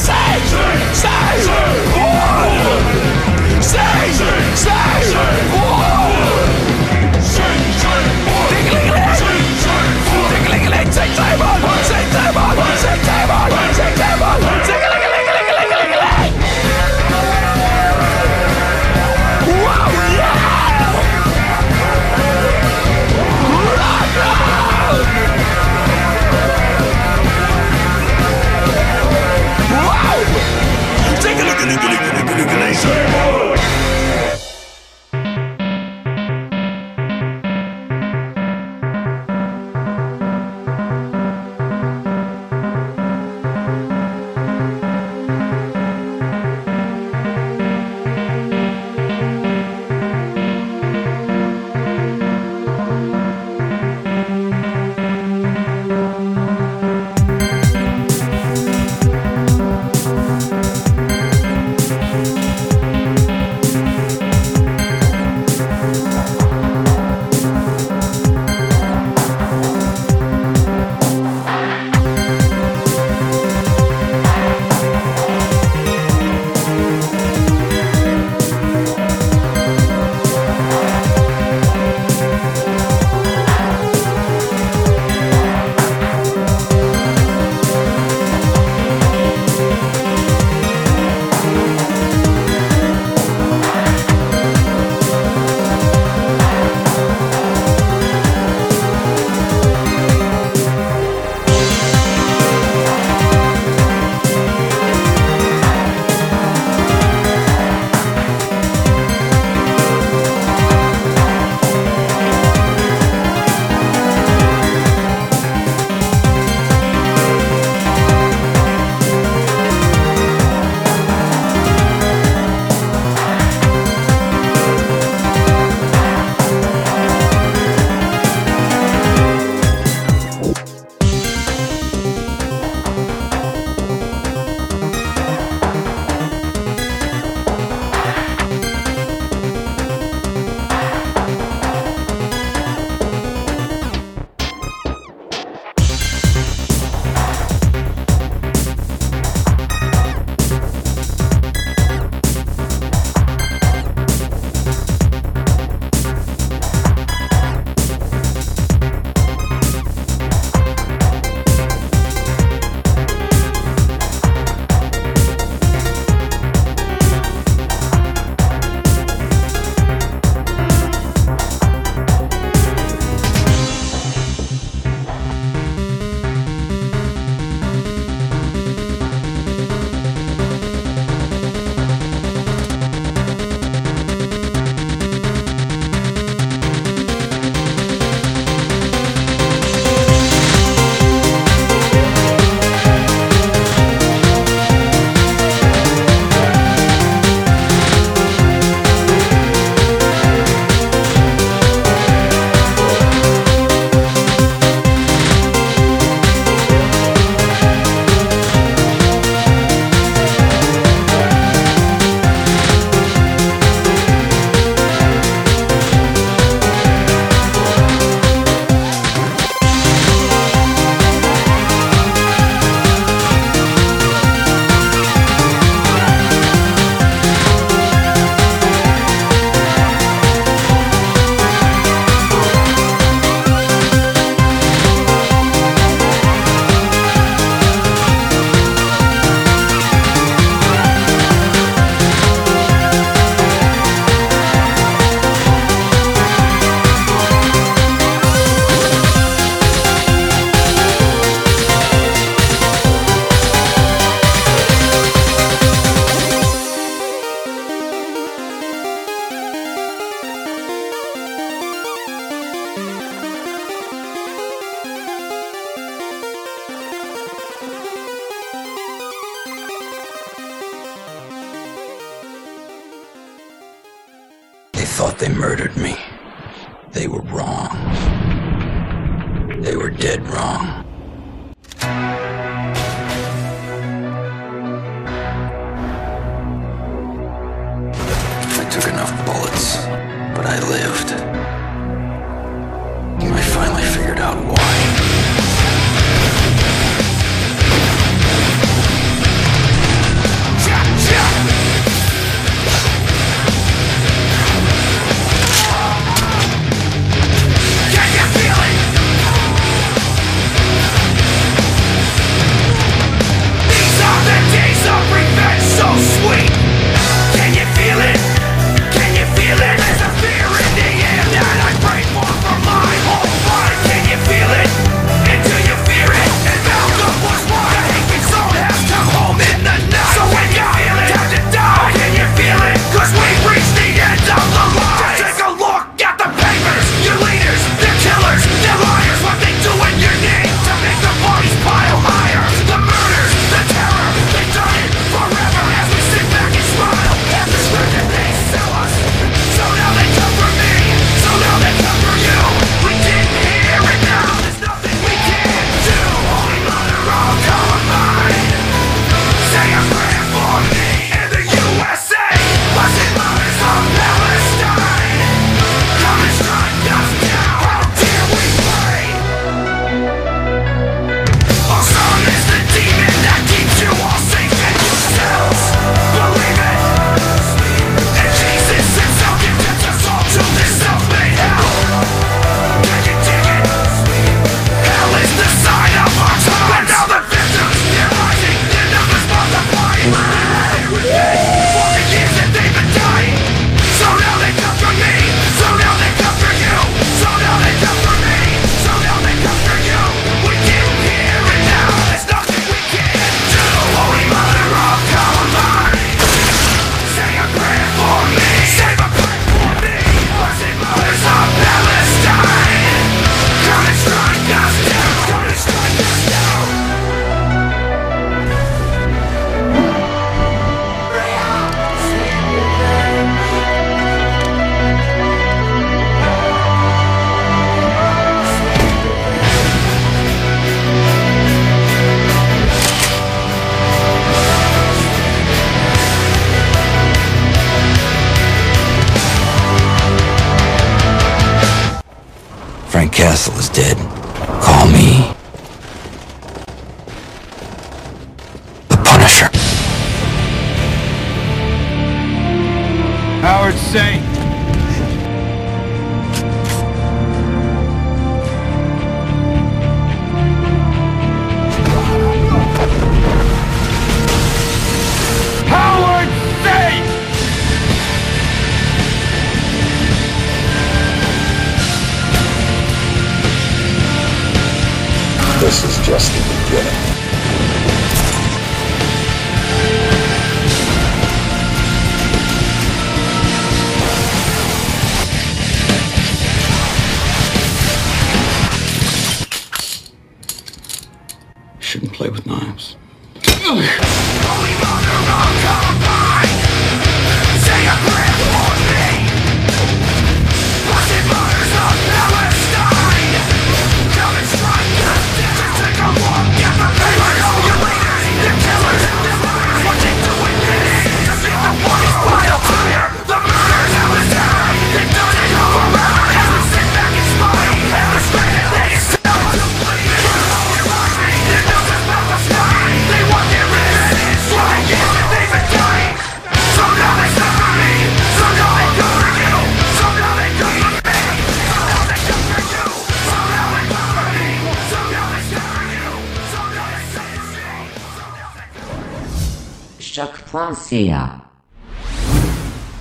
Choc.ca. 540.15 541.31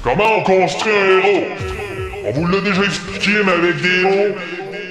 Comment 0.02 0.38
on 0.38 0.42
construit 0.42 0.92
un 0.92 1.18
héros? 1.18 1.44
On 2.24 2.32
vous 2.32 2.46
l'a 2.48 2.60
déjà 2.60 2.82
expliqué, 2.82 3.30
mais 3.44 3.52
avec 3.52 3.80
des 3.80 4.02
mots 4.02 4.36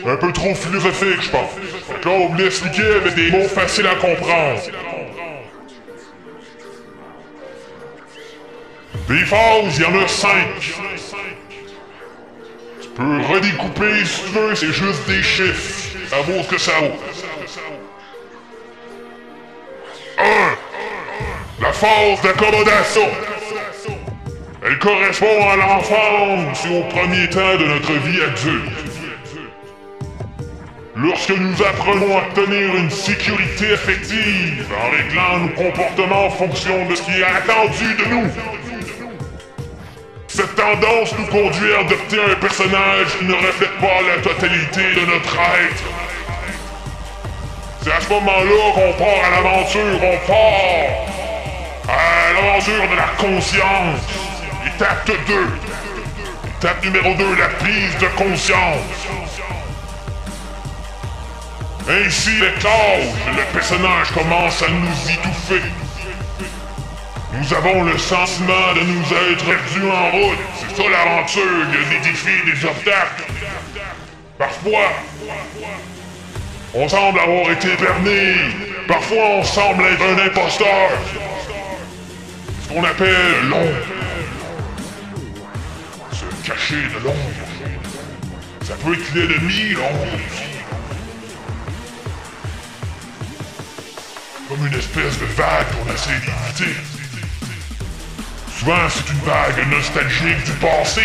un 0.10 0.16
peu 0.16 0.32
trop 0.32 0.56
philosophiques, 0.56 1.22
je 1.22 1.30
pense. 1.32 1.52
Que 2.02 2.08
là, 2.08 2.16
on 2.16 2.30
vous 2.30 2.38
l'expliquer 2.38 2.96
avec 2.96 3.16
des 3.16 3.30
mots 3.30 3.50
faciles 3.50 3.88
à 3.88 3.96
comprendre. 3.96 4.62
Des 9.10 9.26
phases, 9.26 9.78
il 9.78 9.82
y 9.82 9.86
en 9.86 10.02
a 10.02 10.08
cinq. 10.08 10.48
Tu 12.82 12.88
peux 12.88 13.22
redécouper 13.34 14.06
si 14.06 14.22
tu 14.22 14.30
veux, 14.30 14.56
c'est 14.56 14.72
juste 14.72 15.06
des 15.10 15.22
chiffres. 15.22 15.98
Ça 16.10 16.22
vaut 16.22 16.42
ce 16.42 16.48
que 16.48 16.58
ça 16.58 16.72
vaut. 16.80 16.96
1. 20.20 20.24
La 21.62 21.72
phase 21.72 22.22
d'accommodation. 22.24 23.08
Elle 24.66 24.80
correspond 24.80 25.50
à 25.50 25.56
l'enfance 25.56 26.66
et 26.66 26.80
au 26.80 26.84
premier 26.86 27.30
temps 27.30 27.56
de 27.60 27.66
notre 27.66 27.92
vie 27.92 28.22
adulte. 28.22 28.72
Lorsque 30.96 31.30
nous 31.30 31.64
apprenons 31.64 32.18
à 32.18 32.22
tenir 32.34 32.76
une 32.76 32.90
sécurité 32.90 33.74
affective 33.74 34.66
en 34.82 34.90
réglant 34.92 35.40
nos 35.40 35.50
comportements 35.50 36.26
en 36.26 36.30
fonction 36.32 36.86
de 36.88 36.96
ce 36.96 37.04
qui 37.04 37.20
est 37.20 37.24
attendu 37.24 37.96
de 38.00 38.06
nous. 38.10 38.32
Cette 40.28 40.56
tendance 40.56 41.14
nous 41.20 41.28
conduit 41.28 41.74
à 41.74 41.80
adopter 41.82 42.18
un 42.32 42.36
personnage 42.36 43.18
qui 43.20 43.26
ne 43.26 43.34
reflète 43.34 43.78
pas 43.80 44.02
la 44.02 44.22
totalité 44.22 44.82
de 44.96 45.06
notre 45.06 45.36
être. 45.36 45.84
C'est 47.84 47.92
à 47.92 48.02
ce 48.02 48.10
moment-là 48.10 48.72
qu'on 48.74 48.94
part 48.94 49.26
à 49.26 49.30
l'aventure, 49.30 50.00
on 50.02 50.28
part 50.28 51.23
à 51.88 52.34
l'aventure 52.34 52.90
de 52.90 52.96
la 52.96 53.08
conscience. 53.18 54.00
Étape 54.66 55.12
2. 55.28 55.48
Étape 56.60 56.84
numéro 56.84 57.14
2, 57.16 57.36
la 57.36 57.50
prise 57.50 57.98
de 58.00 58.08
conscience. 58.18 59.08
Ainsi, 61.90 62.30
avec 62.42 62.64
l'âge, 62.64 63.36
le 63.36 63.44
personnage 63.54 64.12
commence 64.12 64.62
à 64.62 64.70
nous 64.70 65.12
étouffer. 65.12 65.62
Nous 67.34 67.54
avons 67.54 67.84
le 67.84 67.98
sentiment 67.98 68.74
de 68.76 68.82
nous 68.82 69.04
être 69.32 69.46
perdus 69.46 69.92
en 69.92 70.12
route. 70.12 70.38
C'est 70.60 70.82
ça 70.82 70.90
l'aventure, 70.90 71.44
il 71.74 71.98
y 71.98 72.00
des 72.00 72.10
défis, 72.10 72.46
des 72.46 72.66
obstacles. 72.66 73.24
Parfois, 74.38 74.94
on 76.74 76.88
semble 76.88 77.20
avoir 77.20 77.52
été 77.52 77.70
permis. 77.76 78.54
Parfois, 78.88 79.24
on 79.40 79.44
semble 79.44 79.84
être 79.84 80.02
un 80.02 80.26
imposteur. 80.26 80.90
Qu'on 82.74 82.84
appelle 82.84 83.50
l'ombre. 83.50 83.86
Se 86.12 86.48
cacher 86.48 86.76
de 86.76 87.04
l'ombre. 87.04 87.18
Ça 88.66 88.74
peut 88.84 88.94
être 88.96 89.14
l'ennemi, 89.14 89.74
l'ombre. 89.74 90.08
Comme 94.50 94.66
une 94.66 94.74
espèce 94.74 95.20
de 95.20 95.26
vague 95.36 95.68
qu'on 95.68 95.94
essaie 95.94 96.20
d'éviter. 96.20 96.76
Souvent, 98.58 98.90
c'est 98.90 99.12
une 99.12 99.20
vague 99.20 99.68
nostalgique 99.72 100.44
du 100.44 100.52
passé 100.54 101.04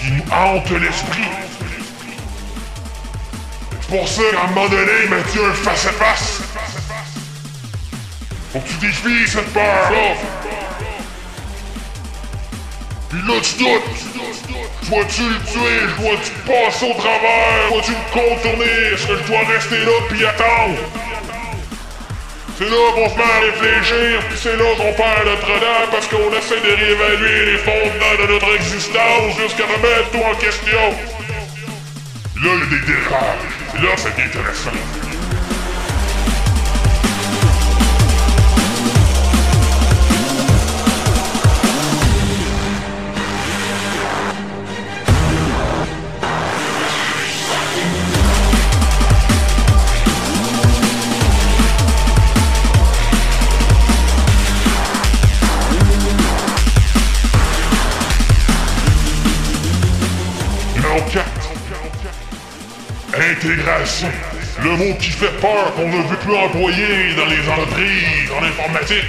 qui 0.00 0.10
nous 0.10 0.24
hante 0.32 0.68
l'esprit. 0.70 1.28
C'est 3.80 3.88
pour 3.88 4.08
ça 4.08 4.22
qu'à 4.32 4.42
un 4.42 4.46
moment 4.48 4.68
donné, 4.68 4.92
il 5.04 5.10
m'a 5.10 5.20
dit 5.20 5.38
un 5.38 5.52
face-à-face. 5.52 6.42
Faut 8.52 8.58
que 8.58 8.68
tu 8.68 8.78
défies 8.78 9.30
cette 9.30 9.52
peur-là. 9.52 10.37
Puis 13.26 13.40
tu 13.42 13.64
doutes. 13.64 13.82
Je 14.82 14.90
dois-tu 14.90 15.22
le 15.22 15.38
tuer? 15.44 15.80
Je 15.88 16.02
dois-tu 16.02 16.30
passer 16.46 16.90
au 16.90 16.94
travers? 16.94 17.66
Je 17.66 17.72
dois-tu 17.74 17.92
le 17.92 18.06
contourner? 18.12 18.94
Est-ce 18.94 19.06
que 19.06 19.16
je 19.16 19.22
dois 19.24 19.44
rester 19.44 19.78
là 19.78 19.92
puis 20.08 20.24
attendre? 20.24 20.78
C'est 22.58 22.68
là 22.68 22.92
qu'on 22.94 23.08
se 23.08 23.14
met 23.14 23.22
à 23.22 23.40
réfléchir, 23.40 24.20
puis 24.28 24.38
c'est 24.42 24.56
là 24.56 24.64
qu'on 24.76 24.92
perd 24.94 25.26
Notre-Dame 25.26 25.90
parce 25.92 26.08
qu'on 26.08 26.32
essaie 26.36 26.60
de 26.60 26.74
réévaluer 26.74 27.52
les 27.52 27.58
fondements 27.58 28.16
de 28.20 28.32
notre 28.32 28.54
existence 28.54 29.36
jusqu'à 29.38 29.64
remettre 29.64 30.10
tout 30.10 30.18
en 30.18 30.34
question. 30.34 30.90
Là, 32.42 32.50
il 32.54 32.58
y 32.58 32.62
a 32.62 32.66
des 32.66 32.86
dérapages. 32.86 33.54
Et 33.76 33.82
là, 33.82 33.90
c'est 33.96 34.22
intéressant. 34.22 35.07
Le 64.62 64.70
mot 64.76 64.94
qui 64.94 65.10
fait 65.10 65.40
peur 65.40 65.74
qu'on 65.74 65.88
ne 65.88 66.02
veut 66.02 66.16
plus 66.16 66.34
employer 66.34 67.14
dans 67.16 67.26
les 67.26 67.48
entreprises, 67.48 68.30
en 68.30 68.44
informatique. 68.44 69.04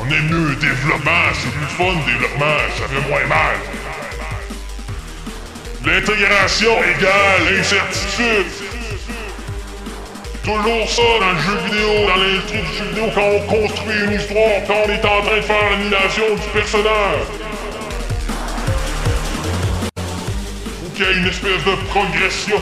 On 0.00 0.06
aime 0.06 0.28
mieux 0.28 0.56
développement, 0.56 1.30
c'est 1.32 1.50
plus 1.50 1.66
fun, 1.76 1.94
développement, 2.06 2.58
ça 2.76 2.88
fait 2.88 3.08
moins 3.08 3.26
mal. 3.26 3.56
L'intégration 5.86 6.72
égale 6.82 7.60
incertitude. 7.60 8.46
Toujours 10.42 10.90
ça 10.90 11.02
dans 11.20 11.32
le 11.32 11.40
jeu 11.40 11.56
vidéo, 11.66 12.06
dans 12.08 12.16
l'intro 12.16 12.56
du 12.56 12.78
jeu 12.78 12.84
vidéo, 12.90 13.10
quand 13.14 13.22
on 13.22 13.40
construit 13.46 13.96
une 14.04 14.12
histoire, 14.12 14.64
quand 14.66 14.74
on 14.86 14.90
est 14.90 15.04
en 15.04 15.22
train 15.22 15.36
de 15.36 15.42
faire 15.42 15.70
l'animation 15.70 16.24
du 16.34 16.60
personnage. 16.60 17.44
qu'il 20.94 21.04
y 21.04 21.08
ait 21.08 21.14
une 21.14 21.26
espèce 21.26 21.64
de 21.64 21.74
progression 21.88 22.60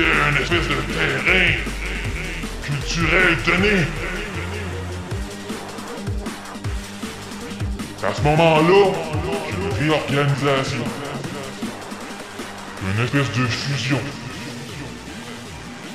ait 0.00 0.30
une 0.30 0.36
espèce 0.42 0.68
de 0.68 0.74
terrain 0.92 1.52
culturel 2.62 3.36
donné. 3.46 3.86
À 8.02 8.14
ce 8.14 8.22
moment-là, 8.22 8.92
une 9.50 9.72
réorganisation, 9.78 10.84
une 12.82 13.04
espèce 13.04 13.30
de 13.32 13.46
fusion, 13.46 14.00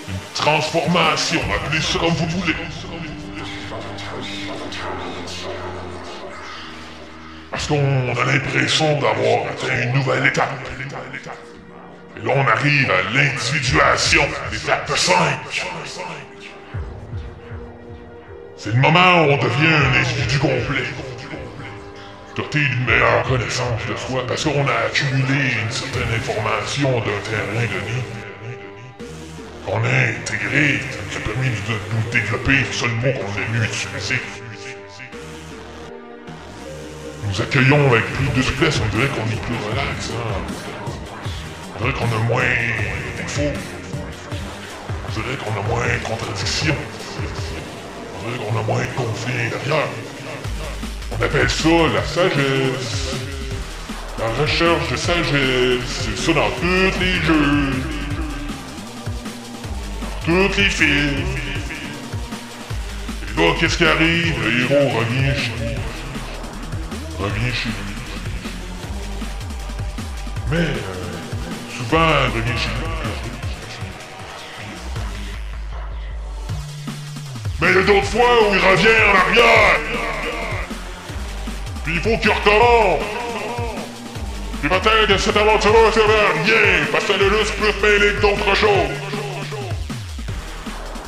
une 0.08 0.34
transformation, 0.34 1.42
appelez 1.54 1.82
ça 1.82 2.00
comme 2.00 2.14
vous 2.14 2.40
voulez. 2.40 2.56
Parce 7.52 7.68
qu'on 7.68 8.16
a 8.16 8.26
l'impression 8.26 8.94
d'avoir 9.00 9.48
atteint 9.52 9.82
une 9.84 9.94
nouvelle 9.94 10.26
étape. 10.28 10.77
Et 12.18 12.26
là, 12.26 12.34
on 12.36 12.48
arrive 12.48 12.90
à 12.90 13.14
l'individuation, 13.14 14.24
l'étape 14.52 14.90
5. 14.90 15.66
C'est 18.56 18.74
le 18.74 18.82
moment 18.82 19.26
où 19.26 19.32
on 19.32 19.38
devient 19.38 19.68
un 19.68 20.00
individu 20.00 20.40
complet. 20.40 20.88
Doté 22.36 22.60
d'une 22.60 22.86
meilleure 22.86 23.24
connaissance 23.24 23.82
de 23.88 23.96
soi, 23.96 24.26
parce 24.28 24.44
qu'on 24.44 24.68
a 24.68 24.88
accumulé 24.88 25.54
une 25.64 25.72
certaine 25.72 26.10
information 26.16 26.92
d'un 27.00 27.22
terrain 27.30 27.66
donné. 27.66 28.02
On 29.68 29.84
a 29.84 30.10
intégré, 30.10 30.80
nous 30.80 31.18
a 31.18 31.20
permis 31.20 31.50
de 31.50 31.74
nous 31.94 32.12
développer, 32.12 32.66
c'est 32.72 32.86
le 32.86 32.94
mot 32.94 33.12
qu'on 33.14 33.32
a 33.32 33.60
mieux. 33.60 33.68
Nous 37.28 37.42
accueillons 37.42 37.92
avec 37.92 38.06
plus 38.06 38.30
de 38.30 38.42
souplesse, 38.42 38.80
on 38.84 38.96
dirait 38.96 39.10
qu'on 39.10 39.30
est 39.30 39.42
plus 39.42 39.70
relax. 39.70 40.12
Hein? 40.12 40.77
On 41.80 41.84
dirait 41.84 41.94
qu'on 41.94 42.06
a 42.06 42.20
moins 42.28 42.42
de 42.42 43.22
défauts. 43.22 43.60
Dirait 45.14 45.38
qu'on 45.38 45.60
a 45.60 45.68
moins 45.68 45.86
de 45.86 46.04
contradictions. 46.04 46.76
On 48.16 48.30
dirait 48.30 48.46
qu'on 48.46 48.60
a 48.60 48.64
moins 48.64 48.82
de 48.82 48.96
conflits 48.96 49.34
intérieurs. 49.46 49.90
On 51.12 51.24
appelle 51.24 51.50
ça 51.50 51.70
la 51.94 52.04
sagesse. 52.04 53.16
La 54.20 54.28
recherche 54.42 54.92
de 54.92 54.98
sagesse. 54.98 55.82
C'est 55.86 56.18
ça 56.18 56.34
dans 56.34 56.50
tous 56.50 57.00
les 57.00 57.22
jeux. 57.26 57.74
Dans 60.28 60.50
tous 60.50 60.58
les 60.58 60.70
films. 60.70 61.26
Et 63.24 63.40
là, 63.40 63.54
qu'est-ce 63.60 63.78
qui 63.78 63.86
arrive? 63.86 64.36
Le 64.44 64.62
héros 64.62 64.90
revient 64.98 65.40
chez 65.40 65.66
lui 65.66 65.78
revient 67.20 67.54
chez 67.54 67.70
lui. 67.70 67.76
Mais 70.52 70.58
euh, 70.58 71.07
chez 71.90 72.70
lui. 72.70 72.88
Mais 77.62 77.68
il 77.70 77.76
y 77.76 77.80
a 77.80 77.82
d'autres 77.84 78.06
fois 78.06 78.50
où 78.50 78.54
il 78.54 78.60
revient 78.60 78.88
en 79.06 79.30
arrière. 79.30 79.80
Puis 81.84 81.94
il 81.96 82.02
faut 82.02 82.18
qu'il 82.18 82.32
recommence. 82.32 83.00
Puis 84.60 84.70
peut-être 84.70 85.08
que 85.08 85.18
cette 85.18 85.38
aventure-là 85.38 85.92
servait 85.92 86.14
à 86.14 86.44
rien, 86.44 86.86
parce 86.92 87.06
qu'elle 87.06 87.22
est 87.22 87.30
juste 87.30 87.54
plus 87.56 87.82
mêlée 87.82 88.14
que 88.16 88.22
d'autres 88.22 88.56
choses. 88.56 88.70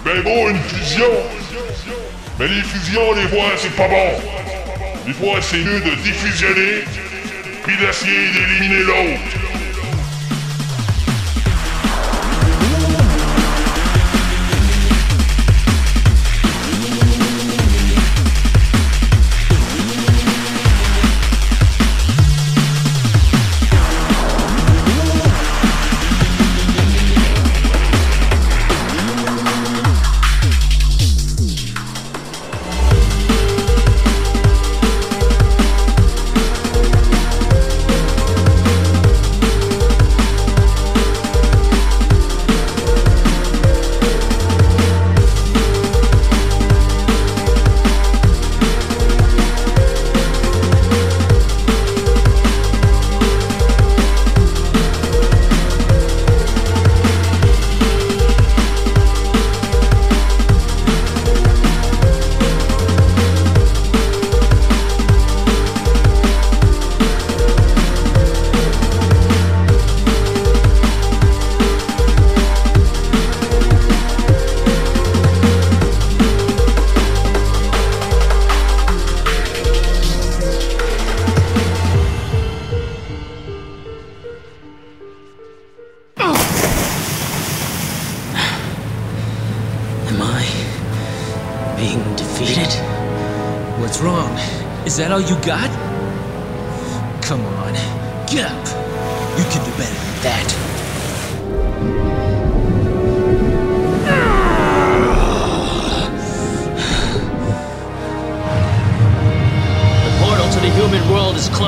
Ben 0.05 0.21
bon, 0.21 0.49
une 0.49 0.63
fusion. 0.63 1.11
Mais 2.39 2.47
les 2.47 2.61
fusions, 2.61 3.13
les 3.15 3.27
fois, 3.27 3.49
c'est 3.57 3.75
pas 3.75 3.88
bon. 3.88 4.11
Des 5.05 5.13
fois, 5.13 5.41
c'est 5.41 5.57
mieux 5.57 5.82
de 5.82 5.95
diffusionner, 5.95 6.84
puis 7.65 7.77
d'essayer 7.77 8.32
d'éliminer 8.32 8.84
l'autre. 8.84 9.38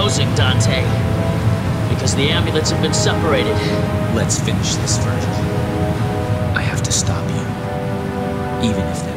Closing, 0.02 0.34
Dante. 0.34 0.82
Because 1.94 2.16
the 2.16 2.30
amulets 2.30 2.72
have 2.72 2.82
been 2.82 2.94
separated. 2.94 3.54
Let's 4.16 4.40
finish 4.40 4.74
this, 4.78 4.98
Virgil. 4.98 5.30
I 6.58 6.62
have 6.62 6.82
to 6.82 6.92
stop 6.92 7.24
you. 7.30 8.68
Even 8.68 8.82
if 8.88 9.11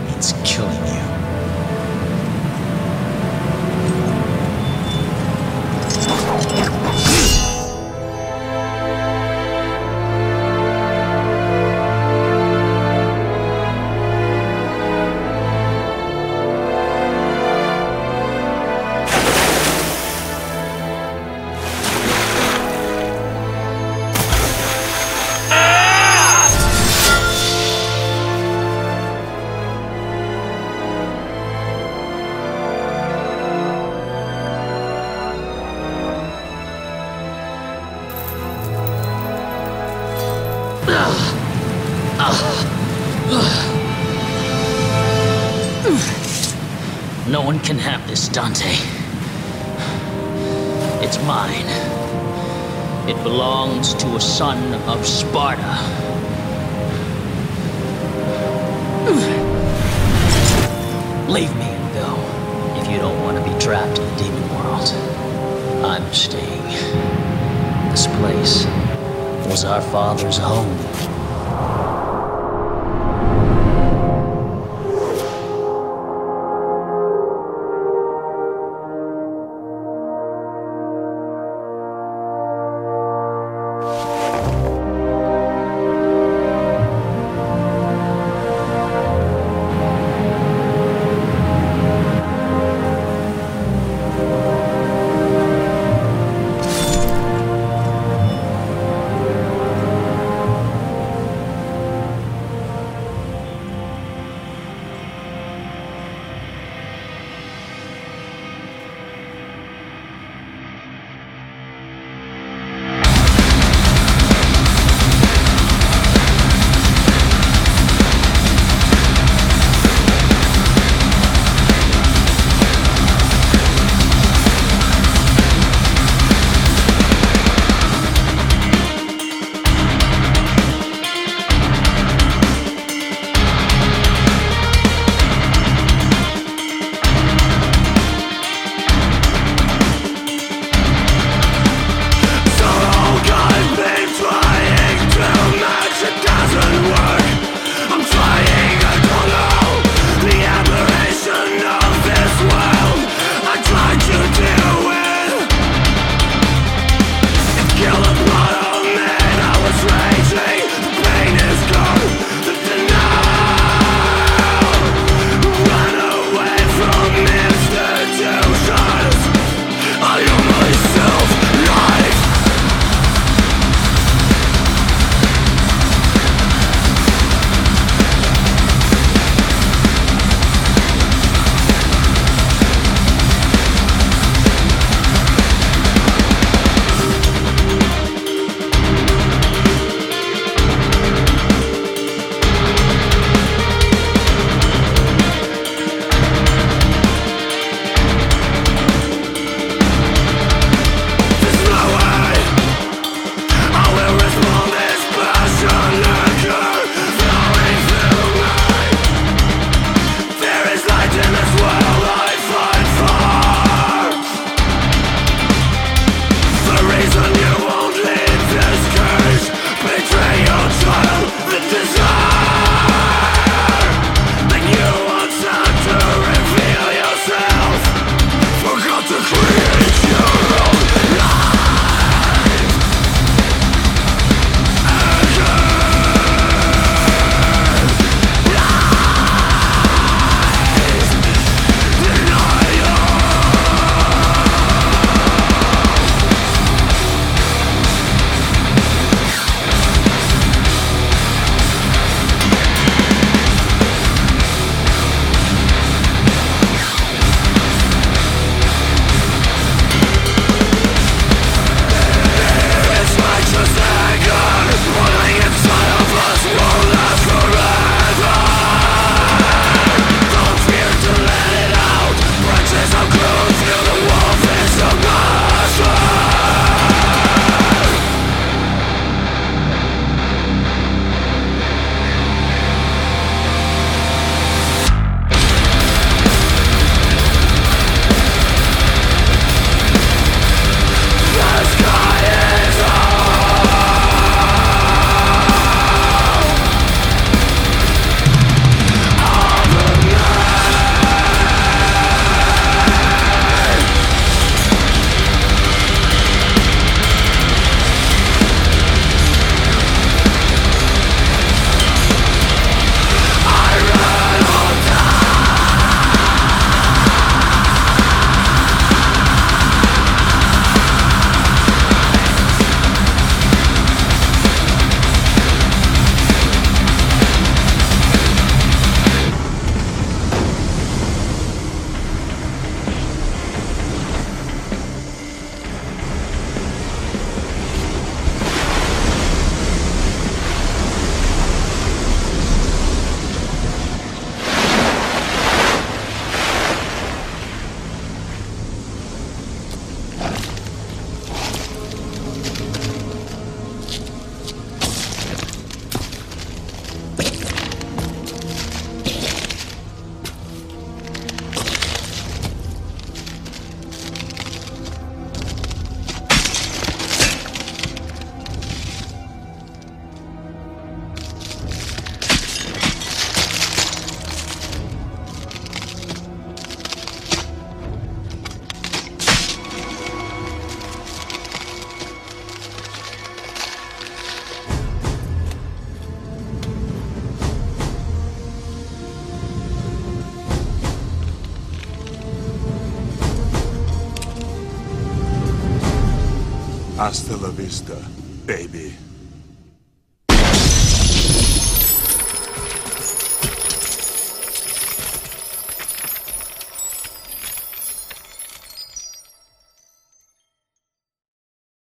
pista. 397.64 398.03